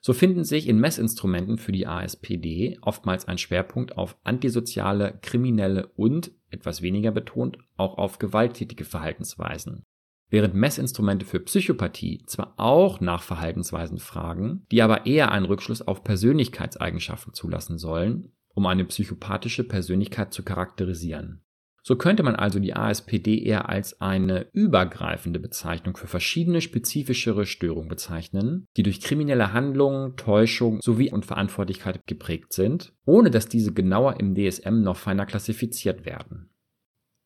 So 0.00 0.12
finden 0.12 0.44
sich 0.44 0.68
in 0.68 0.78
Messinstrumenten 0.78 1.56
für 1.56 1.72
die 1.72 1.86
ASPD 1.86 2.78
oftmals 2.82 3.26
ein 3.26 3.38
Schwerpunkt 3.38 3.96
auf 3.96 4.18
antisoziale, 4.22 5.18
kriminelle 5.22 5.86
und, 5.96 6.30
etwas 6.50 6.82
weniger 6.82 7.10
betont, 7.10 7.56
auch 7.78 7.96
auf 7.96 8.18
gewalttätige 8.18 8.84
Verhaltensweisen. 8.84 9.82
Während 10.28 10.54
Messinstrumente 10.54 11.24
für 11.24 11.40
Psychopathie 11.40 12.22
zwar 12.26 12.54
auch 12.58 13.00
nach 13.00 13.22
Verhaltensweisen 13.22 13.98
fragen, 13.98 14.66
die 14.70 14.82
aber 14.82 15.06
eher 15.06 15.32
einen 15.32 15.46
Rückschluss 15.46 15.80
auf 15.80 16.04
Persönlichkeitseigenschaften 16.04 17.32
zulassen 17.32 17.78
sollen, 17.78 18.32
um 18.48 18.66
eine 18.66 18.84
psychopathische 18.84 19.64
Persönlichkeit 19.64 20.34
zu 20.34 20.42
charakterisieren. 20.42 21.43
So 21.86 21.96
könnte 21.96 22.22
man 22.22 22.34
also 22.34 22.60
die 22.60 22.74
ASPD 22.74 23.42
eher 23.42 23.68
als 23.68 24.00
eine 24.00 24.46
übergreifende 24.54 25.38
Bezeichnung 25.38 25.98
für 25.98 26.06
verschiedene 26.06 26.62
spezifischere 26.62 27.44
Störungen 27.44 27.90
bezeichnen, 27.90 28.66
die 28.78 28.82
durch 28.82 29.02
kriminelle 29.02 29.52
Handlungen, 29.52 30.16
Täuschung 30.16 30.80
sowie 30.80 31.12
Unverantwortlichkeit 31.12 32.06
geprägt 32.06 32.54
sind, 32.54 32.94
ohne 33.04 33.30
dass 33.30 33.50
diese 33.50 33.74
genauer 33.74 34.18
im 34.18 34.34
DSM 34.34 34.80
noch 34.80 34.96
feiner 34.96 35.26
klassifiziert 35.26 36.06
werden. 36.06 36.48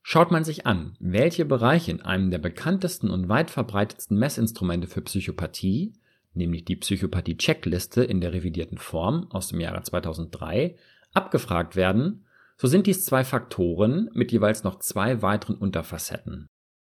Schaut 0.02 0.32
man 0.32 0.42
sich 0.42 0.66
an, 0.66 0.96
welche 0.98 1.44
Bereiche 1.44 1.92
in 1.92 2.00
einem 2.00 2.32
der 2.32 2.38
bekanntesten 2.38 3.10
und 3.10 3.28
weit 3.28 3.52
verbreitetsten 3.52 4.18
Messinstrumente 4.18 4.88
für 4.88 5.02
Psychopathie, 5.02 5.92
nämlich 6.34 6.64
die 6.64 6.76
Psychopathie-Checkliste 6.76 8.02
in 8.02 8.20
der 8.20 8.32
revidierten 8.32 8.78
Form 8.78 9.28
aus 9.30 9.48
dem 9.48 9.60
Jahre 9.60 9.82
2003, 9.82 10.74
abgefragt 11.12 11.76
werden, 11.76 12.24
so 12.60 12.66
sind 12.66 12.86
dies 12.86 13.04
zwei 13.04 13.24
Faktoren 13.24 14.10
mit 14.12 14.32
jeweils 14.32 14.64
noch 14.64 14.80
zwei 14.80 15.22
weiteren 15.22 15.56
Unterfacetten. 15.56 16.48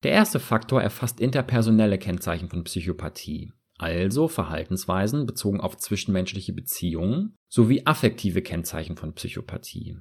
Der 0.04 0.12
erste 0.12 0.40
Faktor 0.40 0.82
erfasst 0.82 1.20
interpersonelle 1.20 2.00
Kennzeichen 2.00 2.50
von 2.50 2.64
Psychopathie, 2.64 3.54
also 3.78 4.28
Verhaltensweisen 4.28 5.28
bezogen 5.28 5.62
auf 5.62 5.78
zwischenmenschliche 5.78 6.54
Beziehungen 6.54 7.36
sowie 7.48 7.84
affektive 7.86 8.42
Kennzeichen 8.42 8.98
von 8.98 9.14
Psychopathie. 9.14 9.98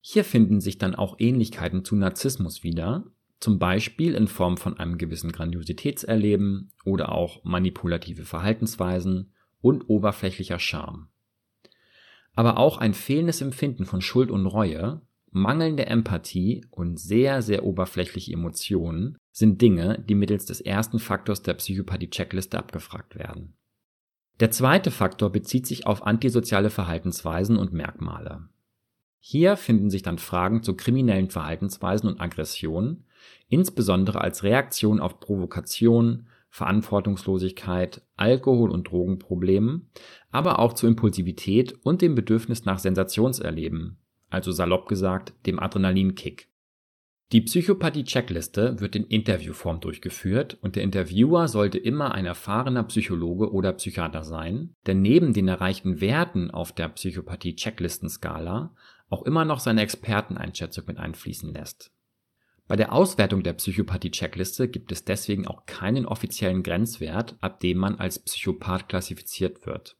Hier 0.00 0.24
finden 0.24 0.60
sich 0.60 0.78
dann 0.78 0.96
auch 0.96 1.16
Ähnlichkeiten 1.18 1.84
zu 1.84 1.94
Narzissmus 1.94 2.64
wieder, 2.64 3.04
zum 3.40 3.58
Beispiel 3.58 4.14
in 4.14 4.26
Form 4.26 4.56
von 4.56 4.78
einem 4.78 4.98
gewissen 4.98 5.32
Grandiositätserleben 5.32 6.72
oder 6.84 7.12
auch 7.12 7.44
manipulative 7.44 8.24
Verhaltensweisen 8.24 9.32
und 9.60 9.88
oberflächlicher 9.88 10.58
Charme. 10.58 11.08
Aber 12.34 12.58
auch 12.58 12.78
ein 12.78 12.94
fehlendes 12.94 13.40
Empfinden 13.40 13.84
von 13.84 14.00
Schuld 14.00 14.30
und 14.30 14.46
Reue, 14.46 15.02
mangelnde 15.30 15.86
Empathie 15.86 16.64
und 16.70 16.98
sehr, 16.98 17.42
sehr 17.42 17.64
oberflächliche 17.64 18.32
Emotionen 18.32 19.16
sind 19.32 19.60
Dinge, 19.60 20.02
die 20.08 20.14
mittels 20.14 20.46
des 20.46 20.60
ersten 20.60 20.98
Faktors 20.98 21.42
der 21.42 21.54
Psychopathie-Checkliste 21.54 22.58
abgefragt 22.58 23.16
werden. 23.16 23.56
Der 24.40 24.50
zweite 24.50 24.90
Faktor 24.90 25.30
bezieht 25.30 25.66
sich 25.66 25.86
auf 25.86 26.04
antisoziale 26.06 26.70
Verhaltensweisen 26.70 27.56
und 27.56 27.72
Merkmale. 27.72 28.48
Hier 29.20 29.56
finden 29.56 29.90
sich 29.90 30.02
dann 30.02 30.18
Fragen 30.18 30.62
zu 30.62 30.76
kriminellen 30.76 31.30
Verhaltensweisen 31.30 32.08
und 32.08 32.20
Aggressionen, 32.20 33.06
insbesondere 33.48 34.20
als 34.20 34.42
Reaktion 34.42 35.00
auf 35.00 35.18
Provokation, 35.18 36.26
Verantwortungslosigkeit, 36.54 38.02
Alkohol- 38.14 38.70
und 38.70 38.88
Drogenproblemen, 38.88 39.90
aber 40.30 40.60
auch 40.60 40.72
zu 40.74 40.86
Impulsivität 40.86 41.74
und 41.82 42.00
dem 42.00 42.14
Bedürfnis 42.14 42.64
nach 42.64 42.78
Sensationserleben, 42.78 43.98
also 44.30 44.52
salopp 44.52 44.88
gesagt 44.88 45.34
dem 45.46 45.58
Adrenalinkick. 45.58 46.48
Die 47.32 47.40
Psychopathie-Checkliste 47.40 48.80
wird 48.80 48.94
in 48.94 49.02
Interviewform 49.02 49.80
durchgeführt 49.80 50.56
und 50.60 50.76
der 50.76 50.84
Interviewer 50.84 51.48
sollte 51.48 51.78
immer 51.78 52.14
ein 52.14 52.24
erfahrener 52.24 52.84
Psychologe 52.84 53.50
oder 53.50 53.72
Psychiater 53.72 54.22
sein, 54.22 54.76
der 54.86 54.94
neben 54.94 55.32
den 55.32 55.48
erreichten 55.48 56.00
Werten 56.00 56.52
auf 56.52 56.70
der 56.70 56.88
Psychopathie-Checklistenskala 56.88 58.76
auch 59.10 59.22
immer 59.24 59.44
noch 59.44 59.58
seine 59.58 59.82
Experteneinschätzung 59.82 60.84
mit 60.86 60.98
einfließen 60.98 61.52
lässt. 61.52 61.93
Bei 62.66 62.76
der 62.76 62.92
Auswertung 62.92 63.42
der 63.42 63.52
Psychopathie-Checkliste 63.52 64.68
gibt 64.68 64.90
es 64.90 65.04
deswegen 65.04 65.46
auch 65.46 65.66
keinen 65.66 66.06
offiziellen 66.06 66.62
Grenzwert, 66.62 67.36
ab 67.40 67.60
dem 67.60 67.78
man 67.78 67.96
als 67.96 68.18
Psychopath 68.18 68.88
klassifiziert 68.88 69.66
wird. 69.66 69.98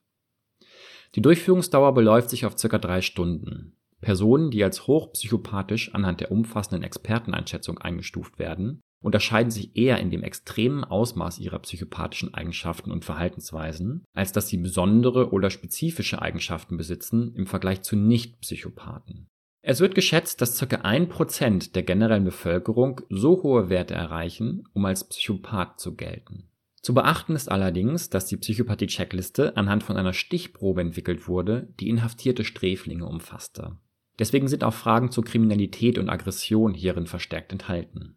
Die 1.14 1.22
Durchführungsdauer 1.22 1.94
beläuft 1.94 2.30
sich 2.30 2.46
auf 2.46 2.58
circa 2.58 2.78
drei 2.78 3.02
Stunden. 3.02 3.76
Personen, 4.00 4.50
die 4.50 4.64
als 4.64 4.86
hochpsychopathisch 4.86 5.94
anhand 5.94 6.20
der 6.20 6.30
umfassenden 6.30 6.82
Experteneinschätzung 6.82 7.78
eingestuft 7.78 8.38
werden, 8.38 8.80
unterscheiden 9.02 9.50
sich 9.50 9.76
eher 9.76 9.98
in 9.98 10.10
dem 10.10 10.22
extremen 10.22 10.82
Ausmaß 10.82 11.38
ihrer 11.38 11.58
psychopathischen 11.58 12.32
Eigenschaften 12.32 12.90
und 12.90 13.04
Verhaltensweisen, 13.04 14.04
als 14.14 14.32
dass 14.32 14.48
sie 14.48 14.56
besondere 14.56 15.30
oder 15.30 15.50
spezifische 15.50 16.22
Eigenschaften 16.22 16.78
besitzen 16.78 17.34
im 17.34 17.46
Vergleich 17.46 17.82
zu 17.82 17.96
Nicht-Psychopathen. 17.96 19.28
Es 19.66 19.80
wird 19.80 19.94
geschätzt, 19.94 20.42
dass 20.42 20.58
ca. 20.58 20.66
1% 20.66 21.72
der 21.72 21.82
generellen 21.84 22.24
Bevölkerung 22.24 23.00
so 23.08 23.42
hohe 23.42 23.70
Werte 23.70 23.94
erreichen, 23.94 24.68
um 24.74 24.84
als 24.84 25.08
Psychopath 25.08 25.80
zu 25.80 25.94
gelten. 25.94 26.50
Zu 26.82 26.92
beachten 26.92 27.34
ist 27.34 27.50
allerdings, 27.50 28.10
dass 28.10 28.26
die 28.26 28.36
Psychopathie-Checkliste 28.36 29.56
anhand 29.56 29.82
von 29.82 29.96
einer 29.96 30.12
Stichprobe 30.12 30.82
entwickelt 30.82 31.28
wurde, 31.28 31.72
die 31.80 31.88
inhaftierte 31.88 32.44
Sträflinge 32.44 33.06
umfasste. 33.06 33.78
Deswegen 34.18 34.48
sind 34.48 34.64
auch 34.64 34.74
Fragen 34.74 35.10
zur 35.10 35.24
Kriminalität 35.24 35.96
und 35.96 36.10
Aggression 36.10 36.74
hierin 36.74 37.06
verstärkt 37.06 37.50
enthalten. 37.50 38.16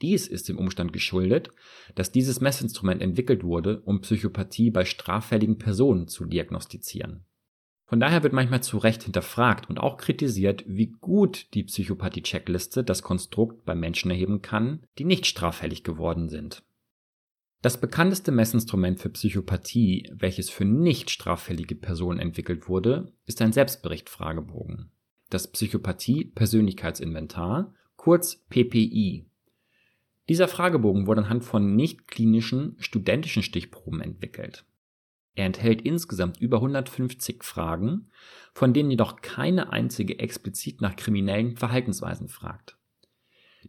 Dies 0.00 0.26
ist 0.26 0.48
dem 0.48 0.56
Umstand 0.56 0.94
geschuldet, 0.94 1.50
dass 1.94 2.10
dieses 2.10 2.40
Messinstrument 2.40 3.02
entwickelt 3.02 3.44
wurde, 3.44 3.82
um 3.82 4.00
Psychopathie 4.00 4.70
bei 4.70 4.86
straffälligen 4.86 5.58
Personen 5.58 6.08
zu 6.08 6.24
diagnostizieren. 6.24 7.25
Von 7.86 8.00
daher 8.00 8.24
wird 8.24 8.32
manchmal 8.32 8.64
zu 8.64 8.78
Recht 8.78 9.04
hinterfragt 9.04 9.70
und 9.70 9.78
auch 9.78 9.96
kritisiert, 9.96 10.64
wie 10.66 10.88
gut 11.00 11.54
die 11.54 11.62
Psychopathie-Checkliste 11.62 12.82
das 12.82 13.02
Konstrukt 13.02 13.64
bei 13.64 13.76
Menschen 13.76 14.10
erheben 14.10 14.42
kann, 14.42 14.82
die 14.98 15.04
nicht 15.04 15.26
straffällig 15.26 15.84
geworden 15.84 16.28
sind. 16.28 16.64
Das 17.62 17.80
bekannteste 17.80 18.32
Messinstrument 18.32 18.98
für 19.00 19.08
Psychopathie, 19.10 20.10
welches 20.12 20.50
für 20.50 20.64
nicht 20.64 21.10
straffällige 21.10 21.76
Personen 21.76 22.18
entwickelt 22.18 22.68
wurde, 22.68 23.12
ist 23.24 23.40
ein 23.40 23.52
Selbstbericht-Fragebogen. 23.52 24.90
Das 25.30 25.50
Psychopathie-Persönlichkeitsinventar, 25.50 27.72
kurz 27.96 28.44
PPI. 28.48 29.26
Dieser 30.28 30.48
Fragebogen 30.48 31.06
wurde 31.06 31.20
anhand 31.22 31.44
von 31.44 31.76
nicht 31.76 32.08
klinischen 32.08 32.74
studentischen 32.78 33.44
Stichproben 33.44 34.00
entwickelt. 34.00 34.64
Er 35.36 35.44
enthält 35.44 35.82
insgesamt 35.82 36.40
über 36.40 36.56
150 36.56 37.44
Fragen, 37.44 38.10
von 38.54 38.72
denen 38.72 38.90
jedoch 38.90 39.20
keine 39.20 39.70
einzige 39.70 40.18
explizit 40.18 40.80
nach 40.80 40.96
kriminellen 40.96 41.56
Verhaltensweisen 41.56 42.28
fragt. 42.28 42.78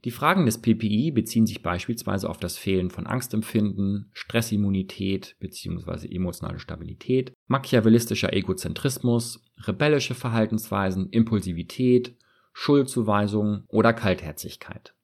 Die 0.06 0.12
Fragen 0.12 0.46
des 0.46 0.62
PPI 0.62 1.12
beziehen 1.12 1.46
sich 1.46 1.62
beispielsweise 1.64 2.30
auf 2.30 2.38
das 2.38 2.58
Fehlen 2.58 2.90
von 2.90 3.06
Angstempfinden, 3.06 4.10
Stressimmunität 4.14 5.36
bzw. 5.40 6.08
emotionale 6.08 6.60
Stabilität, 6.60 7.34
machiavellistischer 7.48 8.32
Egozentrismus, 8.32 9.44
rebellische 9.58 10.16
Verhaltensweisen, 10.16 11.10
Impulsivität, 11.10 12.16
Schuldzuweisung 12.54 13.66
oder 13.68 13.92
Kaltherzigkeit. 13.92 14.97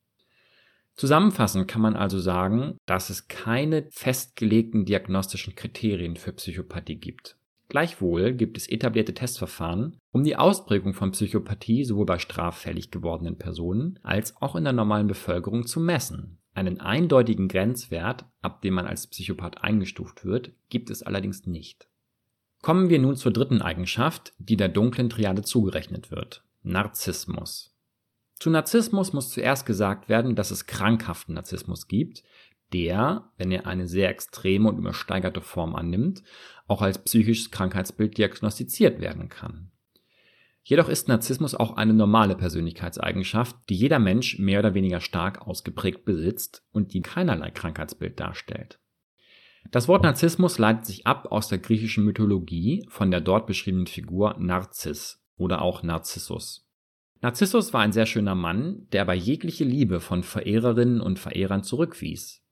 Zusammenfassend 0.95 1.67
kann 1.67 1.81
man 1.81 1.95
also 1.95 2.19
sagen, 2.19 2.77
dass 2.85 3.09
es 3.09 3.27
keine 3.27 3.87
festgelegten 3.91 4.85
diagnostischen 4.85 5.55
Kriterien 5.55 6.15
für 6.15 6.33
Psychopathie 6.33 6.97
gibt. 6.97 7.37
Gleichwohl 7.69 8.33
gibt 8.33 8.57
es 8.57 8.69
etablierte 8.69 9.15
Testverfahren, 9.15 9.97
um 10.11 10.23
die 10.23 10.35
Ausprägung 10.35 10.93
von 10.93 11.11
Psychopathie 11.11 11.85
sowohl 11.85 12.05
bei 12.05 12.19
straffällig 12.19 12.91
gewordenen 12.91 13.39
Personen 13.39 13.97
als 14.03 14.39
auch 14.41 14.55
in 14.55 14.63
der 14.63 14.73
normalen 14.73 15.07
Bevölkerung 15.07 15.65
zu 15.65 15.79
messen. 15.79 16.37
Einen 16.53 16.79
eindeutigen 16.79 17.47
Grenzwert, 17.47 18.25
ab 18.43 18.61
dem 18.61 18.75
man 18.75 18.85
als 18.85 19.07
Psychopath 19.07 19.63
eingestuft 19.63 20.23
wird, 20.23 20.51
gibt 20.69 20.91
es 20.91 21.01
allerdings 21.01 21.47
nicht. 21.47 21.87
Kommen 22.61 22.89
wir 22.89 22.99
nun 22.99 23.15
zur 23.15 23.33
dritten 23.33 23.63
Eigenschaft, 23.63 24.33
die 24.37 24.55
der 24.55 24.69
dunklen 24.69 25.09
Triade 25.09 25.41
zugerechnet 25.41 26.11
wird. 26.11 26.43
Narzissmus. 26.61 27.72
Zu 28.39 28.49
Narzissmus 28.49 29.13
muss 29.13 29.29
zuerst 29.29 29.65
gesagt 29.65 30.09
werden, 30.09 30.35
dass 30.35 30.51
es 30.51 30.65
krankhaften 30.65 31.35
Narzissmus 31.35 31.87
gibt, 31.87 32.23
der, 32.73 33.29
wenn 33.37 33.51
er 33.51 33.67
eine 33.67 33.87
sehr 33.87 34.09
extreme 34.09 34.69
und 34.69 34.77
übersteigerte 34.77 35.41
Form 35.41 35.75
annimmt, 35.75 36.23
auch 36.67 36.81
als 36.81 37.03
psychisches 37.03 37.51
Krankheitsbild 37.51 38.17
diagnostiziert 38.17 38.99
werden 38.99 39.29
kann. 39.29 39.71
Jedoch 40.63 40.87
ist 40.87 41.09
Narzissmus 41.09 41.55
auch 41.55 41.75
eine 41.75 41.93
normale 41.93 42.35
Persönlichkeitseigenschaft, 42.35 43.55
die 43.69 43.75
jeder 43.75 43.99
Mensch 43.99 44.39
mehr 44.39 44.59
oder 44.59 44.73
weniger 44.73 45.01
stark 45.01 45.45
ausgeprägt 45.45 46.05
besitzt 46.05 46.63
und 46.71 46.93
die 46.93 47.01
keinerlei 47.01 47.51
Krankheitsbild 47.51 48.19
darstellt. 48.19 48.79
Das 49.71 49.87
Wort 49.87 50.03
Narzissmus 50.03 50.57
leitet 50.57 50.85
sich 50.85 51.05
ab 51.05 51.31
aus 51.31 51.49
der 51.49 51.57
griechischen 51.57 52.05
Mythologie 52.05 52.85
von 52.89 53.11
der 53.11 53.21
dort 53.21 53.45
beschriebenen 53.45 53.87
Figur 53.87 54.35
Narziss 54.39 55.21
oder 55.35 55.61
auch 55.61 55.83
Narzissus. 55.83 56.65
Narzissus 57.23 57.71
war 57.71 57.79
ein 57.79 57.93
sehr 57.93 58.05
schöner 58.05 58.35
Mann, 58.35 58.85
der 58.91 59.01
aber 59.01 59.13
jegliche 59.13 59.63
Liebe 59.63 60.01
von 60.01 60.23
Verehrerinnen 60.23 60.99
und 60.99 61.19
Verehrern 61.19 61.63
zurückwies. 61.63 62.43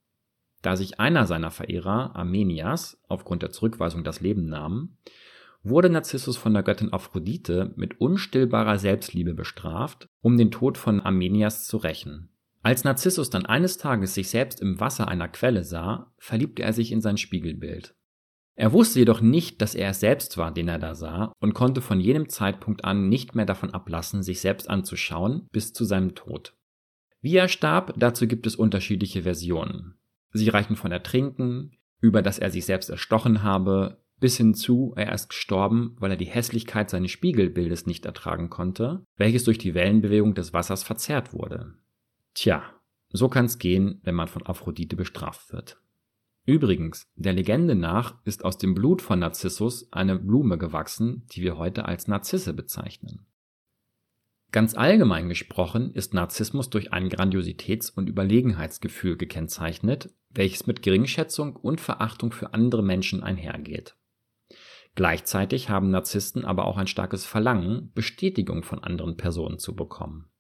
Da 0.61 0.77
sich 0.77 0.97
einer 0.97 1.27
seiner 1.27 1.51
Verehrer, 1.51 2.15
Armenias, 2.15 2.97
aufgrund 3.09 3.43
der 3.43 3.49
Zurückweisung 3.49 4.05
das 4.05 4.21
Leben 4.21 4.47
nahm, 4.47 4.95
wurde 5.61 5.89
Narzissus 5.89 6.37
von 6.37 6.53
der 6.53 6.63
Göttin 6.63 6.93
Aphrodite 6.93 7.73
mit 7.75 7.99
unstillbarer 7.99 8.79
Selbstliebe 8.79 9.33
bestraft, 9.33 10.07
um 10.21 10.37
den 10.37 10.51
Tod 10.51 10.77
von 10.77 11.01
Armenias 11.01 11.65
zu 11.65 11.75
rächen. 11.75 12.29
Als 12.63 12.85
Narzissus 12.85 13.29
dann 13.29 13.45
eines 13.45 13.77
Tages 13.77 14.13
sich 14.13 14.29
selbst 14.29 14.61
im 14.61 14.79
Wasser 14.79 15.09
einer 15.09 15.27
Quelle 15.27 15.65
sah, 15.65 16.13
verliebte 16.17 16.63
er 16.63 16.71
sich 16.71 16.93
in 16.93 17.01
sein 17.01 17.17
Spiegelbild. 17.17 17.93
Er 18.55 18.74
wusste 18.74 19.00
jedoch 19.00 19.22
nicht, 19.22 19.62
dass 19.62 19.75
er 19.75 19.89
es 19.89 20.00
selbst 20.00 20.38
war, 20.38 20.51
den 20.51 20.67
er 20.67 20.79
da 20.79 20.93
sah, 20.93 21.34
und 21.39 21.53
konnte 21.53 21.81
von 21.81 22.00
jenem 22.00 22.29
Zeitpunkt 22.29 22.84
an 22.86 23.10
nicht 23.10 23.34
mehr 23.34 23.46
davon 23.46 23.74
ablassen, 23.74 24.24
sich 24.24 24.41
selbst 24.41 24.70
anzuschauen, 24.70 25.48
bis 25.51 25.74
zu 25.74 25.86
seinem 25.86 26.15
Tod. 26.15 26.55
Wie 27.22 27.36
er 27.36 27.48
starb, 27.48 27.93
dazu 27.98 28.27
gibt 28.27 28.48
es 28.48 28.55
unterschiedliche 28.55 29.24
Versionen. 29.24 29.96
Sie 30.34 30.50
reichen 30.50 30.75
von 30.75 30.91
Ertrinken, 30.91 31.77
über 32.00 32.22
dass 32.22 32.39
er 32.39 32.51
sich 32.51 32.65
selbst 32.65 32.89
erstochen 32.89 33.43
habe, 33.43 34.01
bis 34.20 34.38
hin 34.38 34.53
zu, 34.53 34.93
er 34.96 35.13
ist 35.13 35.29
gestorben, 35.29 35.96
weil 36.00 36.12
er 36.12 36.17
die 36.17 36.25
Hässlichkeit 36.25 36.89
seines 36.89 37.12
Spiegelbildes 37.12 37.86
nicht 37.86 38.05
ertragen 38.05 38.50
konnte, 38.50 39.03
welches 39.17 39.43
durch 39.43 39.58
die 39.58 39.74
Wellenbewegung 39.74 40.36
des 40.36 40.53
Wassers 40.53 40.84
verzerrt 40.84 41.34
wurde. 41.34 41.74
Tja, 42.34 42.63
so 43.10 43.29
kann's 43.29 43.58
gehen, 43.58 44.00
wenn 44.03 44.15
man 44.15 44.27
von 44.27 44.46
Aphrodite 44.46 44.96
bestraft 44.96 45.51
wird. 45.51 45.81
Übrigens, 46.51 47.10
der 47.15 47.31
Legende 47.31 47.75
nach 47.75 48.15
ist 48.25 48.43
aus 48.43 48.58
dem 48.58 48.75
Blut 48.75 49.01
von 49.01 49.20
Narzissus 49.20 49.88
eine 49.93 50.20
Blume 50.20 50.58
gewachsen, 50.58 51.25
die 51.32 51.43
wir 51.43 51.58
heute 51.58 51.86
als 51.86 52.10
Narzisse 52.10 52.54
bezeichnen. 52.54 53.25
Ganz 54.52 54.75
allgemein 54.75 55.30
gesprochen 55.30 55.93
ist 55.93 56.13
Narzissmus 56.13 56.69
durch 56.69 56.91
ein 56.91 57.08
Grandiositäts- 57.08 57.89
und 57.89 58.10
Überlegenheitsgefühl 58.10 59.15
gekennzeichnet, 59.15 60.13
welches 60.30 60.67
mit 60.67 60.82
Geringschätzung 60.82 61.56
und 61.56 61.80
Verachtung 61.80 62.34
für 62.34 62.54
andere 62.54 62.84
Menschen 62.84 63.23
einhergeht. 63.23 63.95
Gleichzeitig 64.95 65.69
haben 65.69 65.89
Narzissten 65.89 66.43
aber 66.43 66.65
auch 66.65 66.75
ein 66.75 66.88
starkes 66.88 67.25
Verlangen, 67.25 67.93
Bestätigung 67.93 68.63
von 68.63 68.84
anderen 68.84 69.15
Personen 69.15 69.58
zu 69.58 69.73
bekommen. 69.73 70.31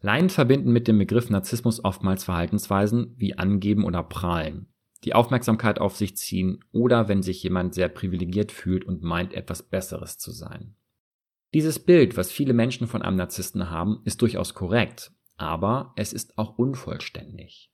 Laien 0.00 0.30
verbinden 0.30 0.72
mit 0.72 0.86
dem 0.86 0.98
Begriff 0.98 1.28
Narzissmus 1.28 1.82
oftmals 1.84 2.22
Verhaltensweisen 2.24 3.14
wie 3.16 3.36
Angeben 3.36 3.84
oder 3.84 4.04
Prahlen, 4.04 4.68
die 5.04 5.14
Aufmerksamkeit 5.14 5.80
auf 5.80 5.96
sich 5.96 6.16
ziehen 6.16 6.64
oder 6.70 7.08
wenn 7.08 7.22
sich 7.22 7.42
jemand 7.42 7.74
sehr 7.74 7.88
privilegiert 7.88 8.52
fühlt 8.52 8.84
und 8.84 9.02
meint, 9.02 9.34
etwas 9.34 9.62
Besseres 9.62 10.18
zu 10.18 10.30
sein. 10.30 10.76
Dieses 11.52 11.78
Bild, 11.78 12.16
was 12.16 12.30
viele 12.30 12.52
Menschen 12.52 12.86
von 12.86 13.02
einem 13.02 13.16
Narzissten 13.16 13.70
haben, 13.70 14.00
ist 14.04 14.22
durchaus 14.22 14.54
korrekt, 14.54 15.12
aber 15.36 15.92
es 15.96 16.12
ist 16.12 16.38
auch 16.38 16.58
unvollständig. 16.58 17.72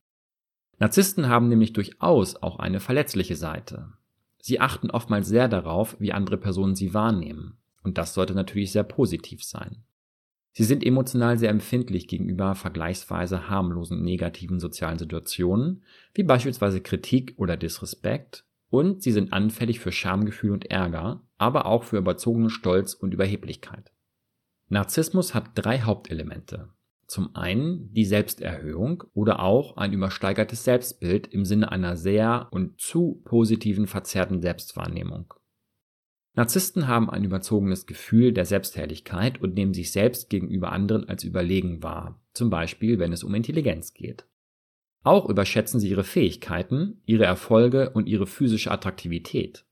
Narzissten 0.79 1.29
haben 1.29 1.49
nämlich 1.49 1.73
durchaus 1.73 2.37
auch 2.37 2.59
eine 2.59 2.81
verletzliche 2.81 3.37
Seite. 3.37 3.93
Sie 4.39 4.61
achten 4.61 4.91
oftmals 4.91 5.29
sehr 5.29 5.49
darauf, 5.49 5.97
wie 5.99 6.13
andere 6.13 6.37
Personen 6.37 6.75
sie 6.75 6.95
wahrnehmen, 6.95 7.59
und 7.83 7.99
das 7.99 8.15
sollte 8.15 8.35
natürlich 8.35 8.73
sehr 8.73 8.85
positiv 8.85 9.43
sein. 9.45 9.85
Sie 10.57 10.63
sind 10.63 10.87
emotional 10.87 11.37
sehr 11.37 11.51
empfindlich 11.51 12.07
gegenüber 12.07 12.55
vergleichsweise 12.55 13.49
harmlosen 13.49 14.05
negativen 14.05 14.61
sozialen 14.61 14.99
Situationen, 14.99 15.83
wie 16.15 16.23
beispielsweise 16.23 16.81
Kritik 16.81 17.35
oder 17.37 17.57
Disrespekt, 17.57 18.45
und 18.71 19.03
sie 19.03 19.11
sind 19.11 19.33
anfällig 19.33 19.81
für 19.81 19.91
Schamgefühl 19.91 20.53
und 20.53 20.71
Ärger, 20.71 21.23
aber 21.39 21.67
auch 21.67 21.83
für 21.83 21.99
überzogenen 21.99 22.51
Stolz 22.51 22.95
und 22.95 23.13
Überheblichkeit. 23.13 23.93
Narzissmus 24.69 25.35
hat 25.35 25.51
drei 25.57 25.81
Hauptelemente. 25.81 26.69
Zum 27.09 27.35
einen 27.35 27.93
die 27.93 28.05
Selbsterhöhung 28.05 29.05
oder 29.13 29.41
auch 29.41 29.77
ein 29.77 29.93
übersteigertes 29.93 30.63
Selbstbild 30.63 31.27
im 31.27 31.45
Sinne 31.45 31.73
einer 31.73 31.97
sehr 31.97 32.49
und 32.53 32.81
zu 32.81 33.21
positiven 33.25 33.89
verzerrten 33.89 34.41
Selbstwahrnehmung. 34.41 35.35
Narzissten 36.37 36.89
haben 36.89 37.11
ein 37.11 37.25
überzogenes 37.25 37.87
Gefühl 37.87 38.33
der 38.33 38.45
Selbstherrlichkeit 38.45 39.41
und 39.41 39.55
nehmen 39.55 39.73
sich 39.73 39.93
selbst 39.93 40.29
gegenüber 40.31 40.73
anderen 40.73 41.09
als 41.09 41.23
überlegen 41.23 41.83
wahr, 41.83 42.21
zum 42.33 42.51
Beispiel 42.51 42.99
wenn 42.99 43.13
es 43.13 43.23
um 43.23 43.35
Intelligenz 43.35 43.95
geht. 43.95 44.27
Auch 45.05 45.29
überschätzen 45.29 45.79
sie 45.79 45.91
ihre 45.91 46.03
Fähigkeiten, 46.03 47.01
ihre 47.05 47.25
Erfolge 47.25 47.91
und 47.91 48.09
ihre 48.09 48.27
physische 48.27 48.71
Attraktivität. 48.71 49.65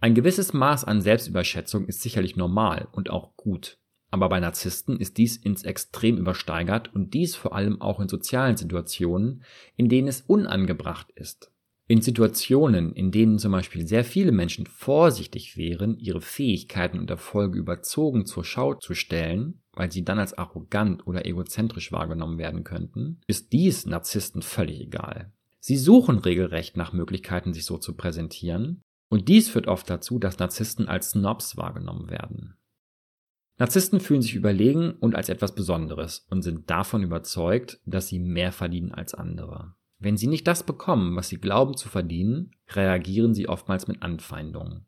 Ein 0.00 0.14
gewisses 0.14 0.52
Maß 0.52 0.84
an 0.84 1.00
Selbstüberschätzung 1.00 1.86
ist 1.86 2.02
sicherlich 2.02 2.36
normal 2.36 2.88
und 2.92 3.10
auch 3.10 3.36
gut, 3.36 3.78
aber 4.10 4.28
bei 4.28 4.40
Narzissten 4.40 4.98
ist 4.98 5.18
dies 5.18 5.36
ins 5.36 5.62
Extrem 5.62 6.18
übersteigert 6.18 6.94
und 6.94 7.14
dies 7.14 7.36
vor 7.36 7.54
allem 7.54 7.80
auch 7.80 8.00
in 8.00 8.08
sozialen 8.08 8.56
Situationen, 8.56 9.44
in 9.76 9.88
denen 9.88 10.08
es 10.08 10.22
unangebracht 10.22 11.10
ist. 11.14 11.52
In 11.90 12.02
Situationen, 12.02 12.92
in 12.92 13.10
denen 13.10 13.40
zum 13.40 13.50
Beispiel 13.50 13.84
sehr 13.84 14.04
viele 14.04 14.30
Menschen 14.30 14.64
vorsichtig 14.66 15.56
wären, 15.56 15.98
ihre 15.98 16.20
Fähigkeiten 16.20 17.00
und 17.00 17.10
Erfolge 17.10 17.58
überzogen 17.58 18.26
zur 18.26 18.44
Schau 18.44 18.74
zu 18.74 18.94
stellen, 18.94 19.60
weil 19.72 19.90
sie 19.90 20.04
dann 20.04 20.20
als 20.20 20.38
arrogant 20.38 21.04
oder 21.08 21.26
egozentrisch 21.26 21.90
wahrgenommen 21.90 22.38
werden 22.38 22.62
könnten, 22.62 23.20
ist 23.26 23.52
dies 23.52 23.86
Narzissten 23.86 24.40
völlig 24.40 24.80
egal. 24.80 25.32
Sie 25.58 25.76
suchen 25.76 26.18
regelrecht 26.18 26.76
nach 26.76 26.92
Möglichkeiten, 26.92 27.52
sich 27.52 27.64
so 27.64 27.76
zu 27.76 27.96
präsentieren, 27.96 28.82
und 29.08 29.26
dies 29.26 29.48
führt 29.48 29.66
oft 29.66 29.90
dazu, 29.90 30.20
dass 30.20 30.38
Narzissten 30.38 30.86
als 30.86 31.10
Snobs 31.10 31.56
wahrgenommen 31.56 32.08
werden. 32.08 32.54
Narzissten 33.58 33.98
fühlen 33.98 34.22
sich 34.22 34.36
überlegen 34.36 34.92
und 34.92 35.16
als 35.16 35.28
etwas 35.28 35.56
Besonderes 35.56 36.24
und 36.30 36.42
sind 36.42 36.70
davon 36.70 37.02
überzeugt, 37.02 37.80
dass 37.84 38.06
sie 38.06 38.20
mehr 38.20 38.52
verdienen 38.52 38.92
als 38.92 39.12
andere. 39.12 39.74
Wenn 40.00 40.16
sie 40.16 40.26
nicht 40.26 40.46
das 40.46 40.64
bekommen, 40.64 41.14
was 41.14 41.28
sie 41.28 41.36
glauben 41.36 41.76
zu 41.76 41.88
verdienen, 41.88 42.52
reagieren 42.70 43.34
sie 43.34 43.48
oftmals 43.48 43.86
mit 43.86 44.02
Anfeindungen. 44.02 44.86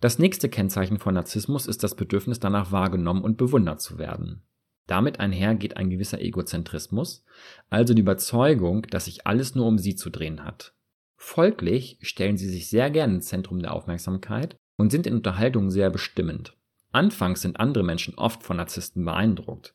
Das 0.00 0.18
nächste 0.18 0.48
Kennzeichen 0.48 0.98
von 0.98 1.14
Narzissmus 1.14 1.66
ist 1.66 1.82
das 1.82 1.96
Bedürfnis 1.96 2.38
danach 2.40 2.72
wahrgenommen 2.72 3.22
und 3.22 3.36
bewundert 3.36 3.82
zu 3.82 3.98
werden. 3.98 4.42
Damit 4.86 5.20
einher 5.20 5.56
geht 5.56 5.76
ein 5.76 5.90
gewisser 5.90 6.20
Egozentrismus, 6.20 7.24
also 7.68 7.92
die 7.92 8.02
Überzeugung, 8.02 8.82
dass 8.82 9.06
sich 9.06 9.26
alles 9.26 9.54
nur 9.54 9.66
um 9.66 9.78
sie 9.78 9.96
zu 9.96 10.10
drehen 10.10 10.44
hat. 10.44 10.74
Folglich 11.16 11.98
stellen 12.00 12.38
sie 12.38 12.48
sich 12.48 12.68
sehr 12.68 12.90
gern 12.90 13.16
ins 13.16 13.26
Zentrum 13.26 13.60
der 13.60 13.74
Aufmerksamkeit 13.74 14.56
und 14.76 14.90
sind 14.90 15.06
in 15.06 15.14
Unterhaltungen 15.14 15.70
sehr 15.70 15.90
bestimmend. 15.90 16.56
Anfangs 16.92 17.42
sind 17.42 17.60
andere 17.60 17.84
Menschen 17.84 18.14
oft 18.14 18.42
von 18.42 18.56
Narzissten 18.56 19.04
beeindruckt, 19.04 19.74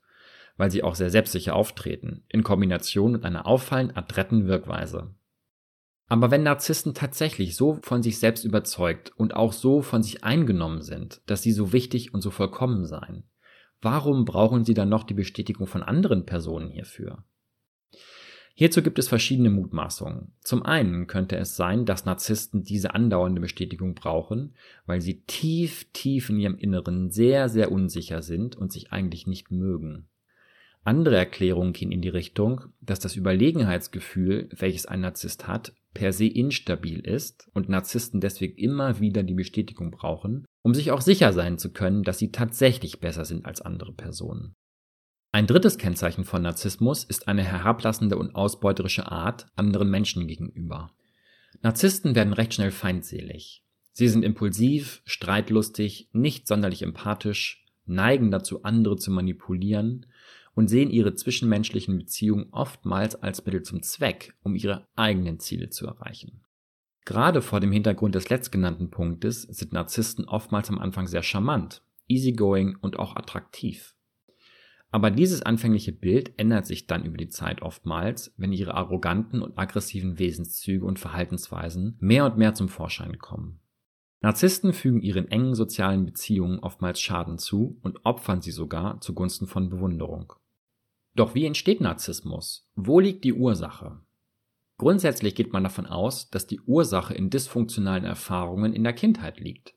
weil 0.58 0.72
sie 0.72 0.84
auch 0.84 0.96
sehr 0.96 1.10
selbstsicher 1.10 1.56
auftreten, 1.56 2.24
in 2.30 2.44
Kombination 2.44 3.12
mit 3.12 3.26
einer 3.26 3.46
auffallend 3.46 3.98
adretten 3.98 4.48
Wirkweise. 4.48 5.13
Aber 6.08 6.30
wenn 6.32 6.44
Narzissten 6.44 6.94
tatsächlich 6.94 7.56
so 7.56 7.80
von 7.82 8.04
sich 8.04 8.20
selbst 8.20 8.46
überzeugt 8.46 9.12
und 9.18 9.36
auch 9.36 9.54
so 9.54 9.82
von 9.82 10.04
sich 10.04 10.24
eingenommen 10.24 10.82
sind, 10.82 11.22
dass 11.26 11.41
sie 11.41 11.52
so 11.52 11.74
wichtig 11.74 12.13
und 12.13 12.22
so 12.22 12.30
vollkommen 12.30 12.86
seien, 12.86 13.24
warum 13.82 14.24
brauchen 14.26 14.65
sie 14.65 14.76
dann 14.76 14.89
noch 14.89 15.04
die 15.04 15.15
Bestätigung 15.15 15.65
von 15.68 15.82
anderen 15.82 16.26
Personen 16.26 16.70
hierfür? 16.70 17.24
Hierzu 18.58 18.82
gibt 18.82 19.00
es 19.00 19.10
verschiedene 19.10 19.50
Mutmaßungen. 19.50 20.32
Zum 20.39 20.63
einen 20.63 21.08
könnte 21.08 21.36
es 21.36 21.58
sein, 21.58 21.86
dass 21.86 22.06
Narzissten 22.06 22.63
diese 22.63 22.94
andauernde 22.96 23.41
Bestätigung 23.41 23.96
brauchen, 23.96 24.56
weil 24.86 25.02
sie 25.02 25.24
tief, 25.24 25.91
tief 25.91 26.30
in 26.30 26.39
ihrem 26.39 26.58
Inneren 26.58 27.10
sehr, 27.10 27.50
sehr 27.50 27.70
unsicher 27.70 28.22
sind 28.22 28.56
und 28.56 28.72
sich 28.72 28.94
eigentlich 28.94 29.28
nicht 29.28 29.52
mögen. 29.52 30.08
Andere 30.86 31.17
Erklärungen 31.17 31.74
gehen 31.74 31.91
in 31.91 32.02
die 32.02 32.10
Richtung, 32.10 32.62
dass 32.80 33.00
das 33.00 33.15
Überlegenheitsgefühl, 33.15 34.50
welches 34.56 34.86
ein 34.86 35.02
Narzisst 35.02 35.48
hat, 35.48 35.74
per 35.95 36.13
se 36.13 36.28
instabil 36.28 37.00
ist 37.00 37.50
und 37.56 37.69
Narzissten 37.69 38.21
deswegen 38.21 38.56
immer 38.56 39.00
wieder 39.00 39.24
die 39.24 39.34
Bestätigung 39.34 39.89
brauchen, 39.89 40.45
um 40.62 40.76
sich 40.76 40.91
auch 40.91 41.02
sicher 41.02 41.34
sein 41.34 41.58
zu 41.58 41.74
können, 41.74 42.04
dass 42.04 42.19
sie 42.19 42.32
tatsächlich 42.32 43.00
besser 43.00 43.26
sind 43.26 43.48
als 43.48 43.62
andere 43.62 43.93
Personen. 43.93 44.54
Ein 45.32 45.48
drittes 45.48 45.80
Kennzeichen 45.80 46.24
von 46.24 46.43
Narzissmus 46.43 47.04
ist 47.04 47.28
eine 47.28 47.43
herablassende 47.43 48.15
und 48.15 48.36
ausbeuterische 48.36 49.12
Art 49.12 49.48
anderen 49.56 49.89
Menschen 49.89 50.28
gegenüber. 50.28 50.91
Narzissten 51.63 52.13
werden 52.13 52.34
recht 52.34 52.54
schnell 52.54 52.71
feindselig. 52.71 53.63
Sie 53.91 54.08
sind 54.08 54.24
impulsiv, 54.24 55.02
streitlustig, 55.06 56.10
nicht 56.13 56.48
sonderlich 56.48 56.84
empathisch, 56.84 57.65
neigen 57.86 58.30
dazu, 58.30 58.62
andere 58.62 58.98
zu 58.98 59.10
manipulieren 59.10 60.06
und 60.56 60.70
sehen 60.70 60.89
ihre 60.89 61.13
zwischenmenschlichen 61.13 61.98
Beziehungen 61.98 62.48
oftmals 62.52 63.15
als 63.15 63.46
Mittel 63.46 63.62
zum 63.63 63.84
Zweck, 63.84 64.34
um 64.41 64.56
ihre 64.56 64.88
eigenen 64.96 65.39
Ziele 65.39 65.70
zu 65.70 65.86
erreichen. 65.86 66.41
Gerade 67.06 67.44
vor 67.44 67.60
dem 67.60 67.72
Hintergrund 67.72 68.15
des 68.15 68.30
letztgenannten 68.30 68.89
Punktes 68.89 69.44
sind 69.44 69.74
Narzissten 69.74 70.26
oftmals 70.26 70.70
am 70.70 70.80
Anfang 70.80 71.06
sehr 71.06 71.22
charmant, 71.22 71.84
easygoing 72.08 72.78
und 72.82 72.98
auch 72.98 73.15
attraktiv. 73.15 73.96
Aber 74.89 75.12
dieses 75.12 75.41
anfängliche 75.41 75.91
Bild 75.91 76.34
ändert 76.39 76.65
sich 76.65 76.88
dann 76.88 77.04
über 77.04 77.18
die 77.18 77.28
Zeit 77.28 77.62
oftmals, 77.62 78.34
wenn 78.38 78.54
ihre 78.54 78.76
arroganten 78.76 79.41
und 79.41 79.58
aggressiven 79.58 80.18
Wesenszüge 80.20 80.86
und 80.86 81.00
Verhaltensweisen 81.00 81.98
mehr 82.00 82.26
und 82.26 82.38
mehr 82.38 82.54
zum 82.54 82.70
Vorschein 82.70 83.20
kommen. 83.20 83.60
Narzissten 84.22 84.74
fügen 84.74 85.02
ihren 85.02 85.28
engen 85.28 85.54
sozialen 85.54 86.06
Beziehungen 86.06 86.60
oftmals 86.60 87.00
Schaden 87.00 87.38
zu 87.38 87.78
und 87.84 88.06
opfern 88.06 88.41
sie 88.41 88.52
sogar 88.52 89.00
zugunsten 89.02 89.46
von 89.46 89.70
Bewunderung. 89.70 90.34
Doch 91.15 91.34
wie 91.34 91.45
entsteht 91.45 91.82
Narzissmus? 91.82 92.69
Wo 92.75 92.99
liegt 92.99 93.23
die 93.23 93.34
Ursache? 93.34 94.01
Grundsätzlich 94.78 95.36
geht 95.36 95.54
man 95.54 95.63
davon 95.63 95.86
aus, 95.86 96.30
dass 96.30 96.47
die 96.47 96.60
Ursache 96.60 97.13
in 97.13 97.30
dysfunktionalen 97.30 98.04
Erfahrungen 98.04 98.73
in 98.73 98.84
der 98.84 98.93
Kindheit 98.93 99.39
liegt. 99.39 99.73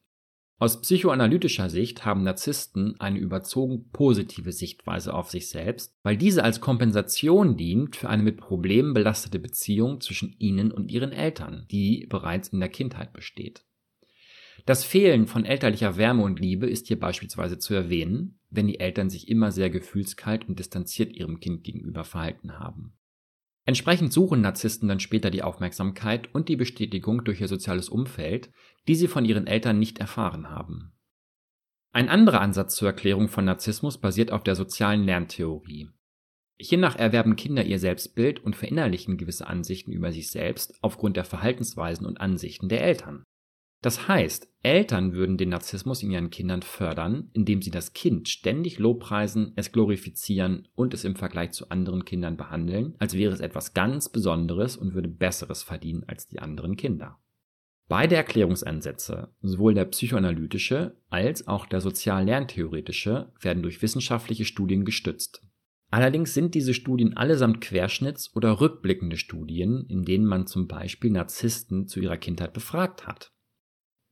Aus 0.60 0.80
psychoanalytischer 0.80 1.70
Sicht 1.70 2.04
haben 2.04 2.24
Narzissten 2.24 2.98
eine 2.98 3.20
überzogen 3.20 3.90
positive 3.92 4.50
Sichtweise 4.50 5.14
auf 5.14 5.30
sich 5.30 5.48
selbst, 5.48 5.94
weil 6.02 6.16
diese 6.16 6.42
als 6.42 6.60
Kompensation 6.60 7.56
dient 7.56 7.94
für 7.94 8.08
eine 8.08 8.24
mit 8.24 8.38
Problemen 8.38 8.92
belastete 8.92 9.38
Beziehung 9.38 10.00
zwischen 10.00 10.34
ihnen 10.40 10.72
und 10.72 10.90
ihren 10.90 11.12
Eltern, 11.12 11.66
die 11.70 12.06
bereits 12.08 12.48
in 12.48 12.58
der 12.58 12.70
Kindheit 12.70 13.12
besteht. 13.12 13.64
Das 14.66 14.84
Fehlen 14.84 15.28
von 15.28 15.44
elterlicher 15.44 15.96
Wärme 15.96 16.24
und 16.24 16.40
Liebe 16.40 16.68
ist 16.68 16.88
hier 16.88 16.98
beispielsweise 16.98 17.58
zu 17.58 17.74
erwähnen, 17.74 18.37
wenn 18.50 18.66
die 18.66 18.80
Eltern 18.80 19.10
sich 19.10 19.28
immer 19.28 19.52
sehr 19.52 19.70
gefühlskalt 19.70 20.48
und 20.48 20.58
distanziert 20.58 21.14
ihrem 21.14 21.40
Kind 21.40 21.64
gegenüber 21.64 22.04
verhalten 22.04 22.58
haben. 22.58 22.94
Entsprechend 23.64 24.12
suchen 24.12 24.40
Narzissten 24.40 24.88
dann 24.88 25.00
später 25.00 25.30
die 25.30 25.42
Aufmerksamkeit 25.42 26.34
und 26.34 26.48
die 26.48 26.56
Bestätigung 26.56 27.24
durch 27.24 27.40
ihr 27.40 27.48
soziales 27.48 27.90
Umfeld, 27.90 28.50
die 28.86 28.94
sie 28.94 29.08
von 29.08 29.26
ihren 29.26 29.46
Eltern 29.46 29.78
nicht 29.78 29.98
erfahren 29.98 30.48
haben. 30.48 30.92
Ein 31.92 32.08
anderer 32.08 32.40
Ansatz 32.40 32.76
zur 32.76 32.88
Erklärung 32.88 33.28
von 33.28 33.44
Narzissmus 33.44 33.98
basiert 33.98 34.30
auf 34.30 34.42
der 34.42 34.54
sozialen 34.54 35.04
Lerntheorie. 35.04 35.90
Hiernach 36.60 36.96
erwerben 36.96 37.36
Kinder 37.36 37.64
ihr 37.64 37.78
Selbstbild 37.78 38.40
und 38.40 38.56
verinnerlichen 38.56 39.16
gewisse 39.16 39.46
Ansichten 39.46 39.92
über 39.92 40.12
sich 40.12 40.30
selbst 40.30 40.78
aufgrund 40.80 41.16
der 41.16 41.24
Verhaltensweisen 41.24 42.06
und 42.06 42.20
Ansichten 42.20 42.68
der 42.68 42.82
Eltern. 42.82 43.22
Das 43.80 44.08
heißt, 44.08 44.52
Eltern 44.62 45.12
würden 45.12 45.36
den 45.36 45.50
Narzissmus 45.50 46.02
in 46.02 46.10
ihren 46.10 46.30
Kindern 46.30 46.62
fördern, 46.62 47.30
indem 47.32 47.62
sie 47.62 47.70
das 47.70 47.92
Kind 47.92 48.28
ständig 48.28 48.80
lobpreisen, 48.80 49.52
es 49.54 49.70
glorifizieren 49.70 50.66
und 50.74 50.94
es 50.94 51.04
im 51.04 51.14
Vergleich 51.14 51.52
zu 51.52 51.70
anderen 51.70 52.04
Kindern 52.04 52.36
behandeln, 52.36 52.96
als 52.98 53.14
wäre 53.14 53.32
es 53.32 53.40
etwas 53.40 53.74
ganz 53.74 54.08
Besonderes 54.08 54.76
und 54.76 54.94
würde 54.94 55.08
Besseres 55.08 55.62
verdienen 55.62 56.02
als 56.08 56.26
die 56.26 56.40
anderen 56.40 56.76
Kinder. 56.76 57.18
Beide 57.86 58.16
Erklärungsansätze, 58.16 59.32
sowohl 59.40 59.74
der 59.74 59.86
psychoanalytische 59.86 60.96
als 61.08 61.46
auch 61.46 61.64
der 61.64 61.80
sozial-lerntheoretische, 61.80 63.32
werden 63.40 63.62
durch 63.62 63.80
wissenschaftliche 63.80 64.44
Studien 64.44 64.84
gestützt. 64.84 65.42
Allerdings 65.90 66.34
sind 66.34 66.54
diese 66.54 66.74
Studien 66.74 67.16
allesamt 67.16 67.64
Querschnitts- 67.64 68.34
oder 68.34 68.60
rückblickende 68.60 69.16
Studien, 69.16 69.86
in 69.88 70.04
denen 70.04 70.26
man 70.26 70.46
zum 70.46 70.66
Beispiel 70.66 71.10
Narzissten 71.10 71.86
zu 71.86 72.00
ihrer 72.00 72.18
Kindheit 72.18 72.52
befragt 72.52 73.06
hat. 73.06 73.32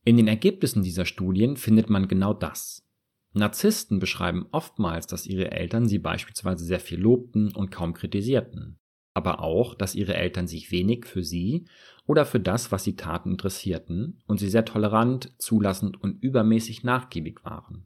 In 0.07 0.15
den 0.15 0.29
Ergebnissen 0.29 0.83
dieser 0.83 1.03
Studien 1.03 1.57
findet 1.57 1.89
man 1.89 2.07
genau 2.07 2.33
das. 2.33 2.87
Narzissten 3.33 3.99
beschreiben 3.99 4.45
oftmals, 4.53 5.05
dass 5.05 5.27
ihre 5.27 5.51
Eltern 5.51 5.85
sie 5.85 5.99
beispielsweise 5.99 6.63
sehr 6.63 6.79
viel 6.79 6.97
lobten 6.97 7.53
und 7.53 7.71
kaum 7.71 7.93
kritisierten, 7.93 8.79
aber 9.13 9.41
auch, 9.41 9.75
dass 9.75 9.95
ihre 9.95 10.15
Eltern 10.15 10.47
sich 10.47 10.71
wenig 10.71 11.05
für 11.05 11.23
sie 11.23 11.65
oder 12.05 12.25
für 12.25 12.39
das, 12.39 12.71
was 12.71 12.85
sie 12.85 12.95
taten, 12.95 13.31
interessierten 13.31 14.21
und 14.27 14.37
sie 14.37 14.47
sehr 14.47 14.63
tolerant, 14.63 15.33
zulassend 15.39 16.01
und 16.01 16.23
übermäßig 16.23 16.85
nachgiebig 16.85 17.43
waren. 17.43 17.85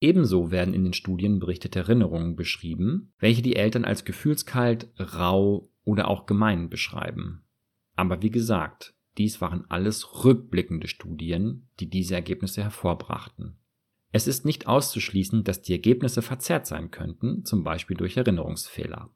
Ebenso 0.00 0.50
werden 0.50 0.72
in 0.72 0.84
den 0.84 0.94
Studien 0.94 1.38
berichtete 1.38 1.80
Erinnerungen 1.80 2.34
beschrieben, 2.34 3.12
welche 3.18 3.42
die 3.42 3.56
Eltern 3.56 3.84
als 3.84 4.06
gefühlskalt, 4.06 4.88
rau 4.98 5.68
oder 5.84 6.08
auch 6.08 6.24
gemein 6.24 6.70
beschreiben. 6.70 7.44
Aber 7.94 8.22
wie 8.22 8.30
gesagt, 8.30 8.94
dies 9.18 9.40
waren 9.40 9.64
alles 9.68 10.24
rückblickende 10.24 10.88
Studien, 10.88 11.68
die 11.80 11.88
diese 11.88 12.14
Ergebnisse 12.14 12.62
hervorbrachten. 12.62 13.58
Es 14.10 14.26
ist 14.26 14.44
nicht 14.44 14.66
auszuschließen, 14.66 15.44
dass 15.44 15.62
die 15.62 15.72
Ergebnisse 15.72 16.22
verzerrt 16.22 16.66
sein 16.66 16.90
könnten, 16.90 17.44
zum 17.44 17.64
Beispiel 17.64 17.96
durch 17.96 18.16
Erinnerungsfehler. 18.16 19.10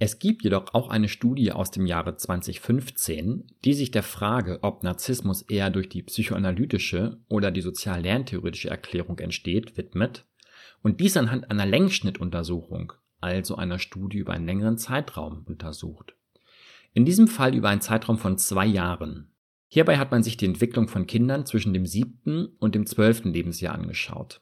Es 0.00 0.20
gibt 0.20 0.44
jedoch 0.44 0.74
auch 0.74 0.90
eine 0.90 1.08
Studie 1.08 1.50
aus 1.50 1.72
dem 1.72 1.84
Jahre 1.86 2.16
2015, 2.16 3.50
die 3.64 3.74
sich 3.74 3.90
der 3.90 4.04
Frage, 4.04 4.60
ob 4.62 4.84
Narzissmus 4.84 5.42
eher 5.42 5.70
durch 5.70 5.88
die 5.88 6.02
psychoanalytische 6.02 7.18
oder 7.28 7.50
die 7.50 7.62
sozial-lerntheoretische 7.62 8.70
Erklärung 8.70 9.18
entsteht, 9.18 9.76
widmet 9.76 10.24
und 10.82 11.00
dies 11.00 11.16
anhand 11.16 11.50
einer 11.50 11.66
Längsschnittuntersuchung, 11.66 12.92
also 13.20 13.56
einer 13.56 13.80
Studie 13.80 14.18
über 14.18 14.32
einen 14.32 14.46
längeren 14.46 14.78
Zeitraum, 14.78 15.44
untersucht. 15.46 16.14
In 16.92 17.04
diesem 17.04 17.28
Fall 17.28 17.54
über 17.54 17.68
einen 17.68 17.80
Zeitraum 17.80 18.18
von 18.18 18.38
zwei 18.38 18.66
Jahren. 18.66 19.30
Hierbei 19.68 19.98
hat 19.98 20.10
man 20.10 20.22
sich 20.22 20.36
die 20.36 20.46
Entwicklung 20.46 20.88
von 20.88 21.06
Kindern 21.06 21.44
zwischen 21.44 21.74
dem 21.74 21.86
siebten 21.86 22.46
und 22.58 22.74
dem 22.74 22.86
zwölften 22.86 23.32
Lebensjahr 23.32 23.74
angeschaut. 23.74 24.40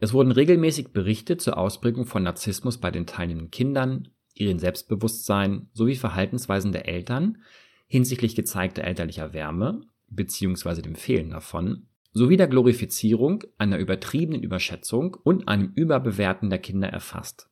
Es 0.00 0.12
wurden 0.12 0.32
regelmäßig 0.32 0.88
Berichte 0.88 1.36
zur 1.36 1.58
Ausprägung 1.58 2.06
von 2.06 2.22
Narzissmus 2.22 2.78
bei 2.78 2.90
den 2.90 3.06
teilnehmenden 3.06 3.50
Kindern, 3.50 4.08
ihrem 4.34 4.58
Selbstbewusstsein 4.58 5.68
sowie 5.72 5.94
Verhaltensweisen 5.94 6.72
der 6.72 6.88
Eltern 6.88 7.38
hinsichtlich 7.86 8.34
gezeigter 8.34 8.82
elterlicher 8.82 9.32
Wärme 9.32 9.82
bzw. 10.08 10.82
dem 10.82 10.94
Fehlen 10.94 11.30
davon 11.30 11.86
sowie 12.12 12.36
der 12.36 12.48
Glorifizierung, 12.48 13.44
einer 13.58 13.78
übertriebenen 13.78 14.42
Überschätzung 14.42 15.16
und 15.22 15.46
einem 15.48 15.72
Überbewerten 15.74 16.50
der 16.50 16.58
Kinder 16.58 16.88
erfasst. 16.88 17.48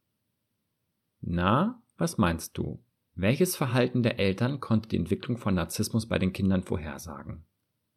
Na, 1.21 1.81
was 1.97 2.19
meinst 2.19 2.57
du? 2.59 2.81
Welches 3.21 3.57
Verhalten 3.57 4.05
der 4.05 4.21
Eltern 4.21 4.61
konnte 4.61 4.91
die 4.91 4.97
Entwicklung 4.97 5.39
von 5.39 5.57
Narzissmus 5.57 6.07
bei 6.07 6.21
den 6.21 6.33
Kindern 6.33 6.63
vorhersagen? 6.63 7.43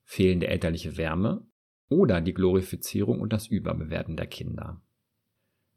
Fehlende 0.04 0.48
elterliche 0.48 0.98
Wärme 0.98 1.46
oder 1.90 2.22
die 2.22 2.34
Glorifizierung 2.34 3.22
und 3.22 3.32
das 3.32 3.46
Überbewerten 3.46 4.18
der 4.18 4.26
Kinder? 4.26 4.82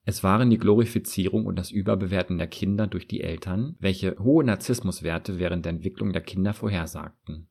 Es 0.07 0.25
waren 0.25 0.49
die 0.49 0.57
Glorifizierung 0.57 1.45
und 1.45 1.57
das 1.57 1.71
Überbewerten 1.71 2.39
der 2.39 2.47
Kinder 2.47 2.87
durch 2.87 3.07
die 3.07 3.21
Eltern, 3.21 3.77
welche 3.81 4.19
hohe 4.19 4.45
Narzissmuswerte 4.45 5.39
während 5.39 5.67
der 5.67 5.75
Entwicklung 5.75 6.15
der 6.15 6.23
Kinder 6.23 6.55
vorhersagten. 6.55 7.49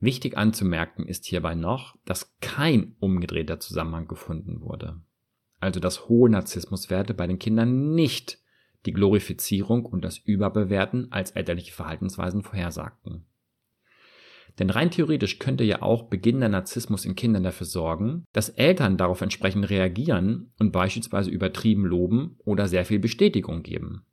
Wichtig 0.00 0.36
anzumerken 0.36 1.06
ist 1.06 1.24
hierbei 1.24 1.54
noch, 1.54 1.94
dass 2.04 2.36
kein 2.40 2.96
umgedrehter 2.98 3.60
Zusammenhang 3.60 4.08
gefunden 4.08 4.60
wurde. 4.60 5.00
Also 5.60 5.78
dass 5.78 6.08
hohe 6.08 6.28
Narzissmuswerte 6.28 7.14
bei 7.14 7.28
den 7.28 7.38
Kindern 7.38 7.94
nicht 7.94 8.40
die 8.86 8.92
Glorifizierung 8.92 9.84
und 9.84 10.04
das 10.04 10.18
Überbewerten 10.18 11.10
als 11.12 11.32
elterliche 11.32 11.72
Verhaltensweisen 11.72 12.42
vorhersagten. 12.42 13.26
Denn 14.58 14.70
rein 14.70 14.90
theoretisch 14.90 15.38
könnte 15.38 15.64
ja 15.64 15.82
auch 15.82 16.04
beginnender 16.04 16.48
Narzissmus 16.48 17.04
in 17.04 17.14
Kindern 17.14 17.42
dafür 17.42 17.66
sorgen, 17.66 18.24
dass 18.32 18.48
Eltern 18.48 18.96
darauf 18.96 19.20
entsprechend 19.20 19.68
reagieren 19.68 20.52
und 20.58 20.72
beispielsweise 20.72 21.30
übertrieben 21.30 21.84
loben 21.84 22.36
oder 22.44 22.66
sehr 22.66 22.86
viel 22.86 22.98
Bestätigung 22.98 23.62
geben. 23.62 24.06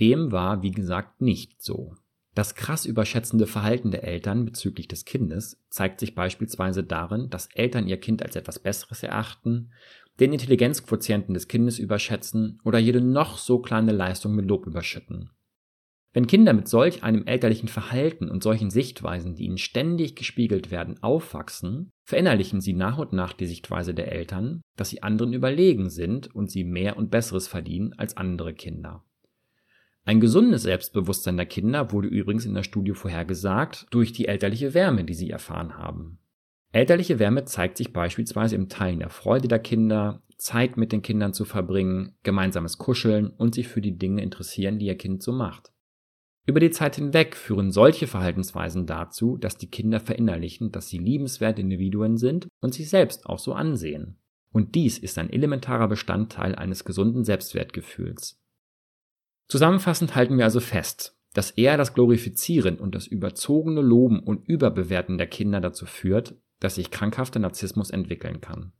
Dem 0.00 0.32
war, 0.32 0.62
wie 0.62 0.70
gesagt, 0.70 1.20
nicht 1.20 1.60
so. 1.62 1.94
Das 2.34 2.54
krass 2.54 2.86
überschätzende 2.86 3.46
Verhalten 3.46 3.90
der 3.90 4.04
Eltern 4.04 4.46
bezüglich 4.46 4.88
des 4.88 5.04
Kindes 5.04 5.62
zeigt 5.68 6.00
sich 6.00 6.14
beispielsweise 6.14 6.82
darin, 6.82 7.28
dass 7.28 7.50
Eltern 7.54 7.86
ihr 7.86 8.00
Kind 8.00 8.22
als 8.22 8.36
etwas 8.36 8.58
Besseres 8.58 9.02
erachten, 9.02 9.72
den 10.22 10.32
Intelligenzquotienten 10.32 11.34
des 11.34 11.48
Kindes 11.48 11.80
überschätzen 11.80 12.60
oder 12.62 12.78
jede 12.78 13.00
noch 13.00 13.38
so 13.38 13.58
kleine 13.58 13.90
Leistung 13.90 14.36
mit 14.36 14.46
Lob 14.46 14.66
überschütten. 14.66 15.30
Wenn 16.12 16.28
Kinder 16.28 16.52
mit 16.52 16.68
solch 16.68 17.02
einem 17.02 17.26
elterlichen 17.26 17.68
Verhalten 17.68 18.30
und 18.30 18.42
solchen 18.42 18.70
Sichtweisen, 18.70 19.34
die 19.34 19.46
ihnen 19.46 19.58
ständig 19.58 20.14
gespiegelt 20.14 20.70
werden, 20.70 21.02
aufwachsen, 21.02 21.90
verinnerlichen 22.04 22.60
sie 22.60 22.72
nach 22.72 22.98
und 22.98 23.12
nach 23.12 23.32
die 23.32 23.46
Sichtweise 23.46 23.94
der 23.94 24.12
Eltern, 24.12 24.60
dass 24.76 24.90
sie 24.90 25.02
anderen 25.02 25.32
überlegen 25.32 25.90
sind 25.90 26.32
und 26.32 26.52
sie 26.52 26.62
mehr 26.62 26.96
und 26.98 27.10
Besseres 27.10 27.48
verdienen 27.48 27.92
als 27.94 28.16
andere 28.16 28.54
Kinder. 28.54 29.02
Ein 30.04 30.20
gesundes 30.20 30.62
Selbstbewusstsein 30.62 31.36
der 31.36 31.46
Kinder 31.46 31.90
wurde 31.90 32.08
übrigens 32.08 32.44
in 32.44 32.54
der 32.54 32.62
Studie 32.62 32.92
vorhergesagt 32.92 33.86
durch 33.90 34.12
die 34.12 34.28
elterliche 34.28 34.72
Wärme, 34.74 35.02
die 35.02 35.14
sie 35.14 35.30
erfahren 35.30 35.78
haben. 35.78 36.18
Elterliche 36.72 37.18
Wärme 37.18 37.44
zeigt 37.44 37.76
sich 37.76 37.92
beispielsweise 37.92 38.56
im 38.56 38.68
Teilen 38.68 39.00
der 39.00 39.10
Freude 39.10 39.46
der 39.46 39.58
Kinder, 39.58 40.22
Zeit 40.38 40.76
mit 40.76 40.90
den 40.90 41.02
Kindern 41.02 41.34
zu 41.34 41.44
verbringen, 41.44 42.16
gemeinsames 42.22 42.78
Kuscheln 42.78 43.28
und 43.28 43.54
sich 43.54 43.68
für 43.68 43.82
die 43.82 43.96
Dinge 43.96 44.22
interessieren, 44.22 44.78
die 44.78 44.86
ihr 44.86 44.96
Kind 44.96 45.22
so 45.22 45.32
macht. 45.32 45.70
Über 46.46 46.58
die 46.58 46.70
Zeit 46.70 46.96
hinweg 46.96 47.36
führen 47.36 47.70
solche 47.70 48.08
Verhaltensweisen 48.08 48.86
dazu, 48.86 49.36
dass 49.36 49.56
die 49.56 49.70
Kinder 49.70 50.00
verinnerlichen, 50.00 50.72
dass 50.72 50.88
sie 50.88 50.98
liebenswerte 50.98 51.60
Individuen 51.60 52.16
sind 52.16 52.48
und 52.60 52.74
sich 52.74 52.88
selbst 52.88 53.26
auch 53.26 53.38
so 53.38 53.52
ansehen. 53.52 54.18
Und 54.50 54.74
dies 54.74 54.98
ist 54.98 55.18
ein 55.18 55.30
elementarer 55.30 55.86
Bestandteil 55.86 56.56
eines 56.56 56.84
gesunden 56.84 57.24
Selbstwertgefühls. 57.24 58.40
Zusammenfassend 59.46 60.16
halten 60.16 60.36
wir 60.36 60.44
also 60.44 60.60
fest, 60.60 61.16
dass 61.32 61.52
eher 61.52 61.76
das 61.76 61.94
Glorifizieren 61.94 62.78
und 62.78 62.94
das 62.94 63.06
überzogene 63.06 63.80
Loben 63.80 64.20
und 64.20 64.46
Überbewerten 64.48 65.18
der 65.18 65.28
Kinder 65.28 65.60
dazu 65.60 65.86
führt, 65.86 66.34
dass 66.62 66.76
sich 66.76 66.90
krankhafter 66.90 67.40
Narzissmus 67.40 67.90
entwickeln 67.90 68.40
kann. 68.40 68.72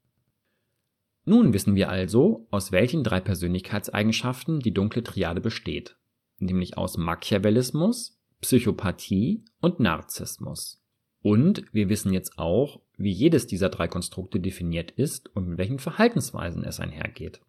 Nun 1.25 1.53
wissen 1.53 1.75
wir 1.75 1.89
also, 1.89 2.47
aus 2.51 2.73
welchen 2.73 3.05
drei 3.05 3.21
Persönlichkeitseigenschaften 3.21 4.61
die 4.61 4.75
dunkle 4.75 5.03
Triade 5.03 5.41
besteht 5.41 5.97
nämlich 6.43 6.77
aus 6.77 6.99
Machiavellismus, 6.99 8.19
Psychopathie 8.41 9.45
und 9.61 9.81
Narzissmus. 9.81 10.83
Und 11.23 11.65
wir 11.73 11.89
wissen 11.89 12.13
jetzt 12.13 12.39
auch, 12.39 12.81
wie 12.99 13.13
jedes 13.13 13.47
dieser 13.47 13.69
drei 13.69 13.87
Konstrukte 13.87 14.41
definiert 14.41 14.91
ist 14.91 15.35
und 15.35 15.49
mit 15.49 15.59
welchen 15.59 15.79
Verhaltensweisen 15.79 16.65
es 16.65 16.81
einhergeht. 16.81 17.41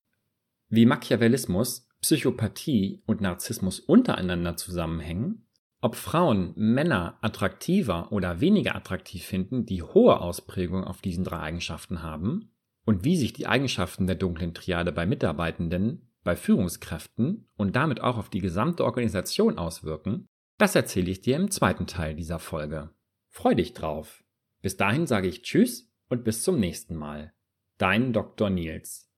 Wie 0.69 0.85
Machiavellismus, 0.85 1.87
Psychopathie 2.01 3.01
und 3.05 3.21
Narzissmus 3.21 3.79
untereinander 3.79 4.55
zusammenhängen, 4.55 5.45
ob 5.83 5.95
Frauen 5.95 6.53
Männer 6.55 7.17
attraktiver 7.21 8.11
oder 8.11 8.39
weniger 8.39 8.75
attraktiv 8.75 9.25
finden, 9.25 9.65
die 9.65 9.83
hohe 9.83 10.21
Ausprägung 10.21 10.83
auf 10.83 11.01
diesen 11.01 11.23
drei 11.25 11.39
Eigenschaften 11.39 12.01
haben, 12.01 12.51
und 12.85 13.03
wie 13.03 13.17
sich 13.17 13.33
die 13.33 13.47
Eigenschaften 13.47 14.07
der 14.07 14.15
dunklen 14.15 14.53
Triade 14.53 14.91
bei 14.91 15.05
Mitarbeitenden 15.05 16.09
bei 16.23 16.37
Führungskräften 16.37 17.49
und 17.57 17.75
damit 17.75 17.99
auch 17.99 18.17
auf 18.17 18.29
die 18.29 18.39
gesamte 18.39 18.85
Organisation 18.85 19.57
auswirken, 19.57 20.27
das 20.57 20.75
erzähle 20.75 21.11
ich 21.11 21.21
dir 21.21 21.35
im 21.35 21.51
zweiten 21.51 21.85
Teil 21.85 22.15
dieser 22.15 22.39
Folge. 22.39 22.91
Freu 23.29 23.55
dich 23.55 23.73
drauf. 23.73 24.23
Bis 24.61 24.77
dahin 24.77 25.05
sage 25.05 25.27
ich 25.27 25.41
Tschüss 25.41 25.91
und 26.07 26.23
bis 26.23 26.43
zum 26.43 26.59
nächsten 26.59 26.95
Mal. 26.95 27.33
Dein 27.77 28.13
Dr. 28.13 28.49
Nils. 28.49 29.12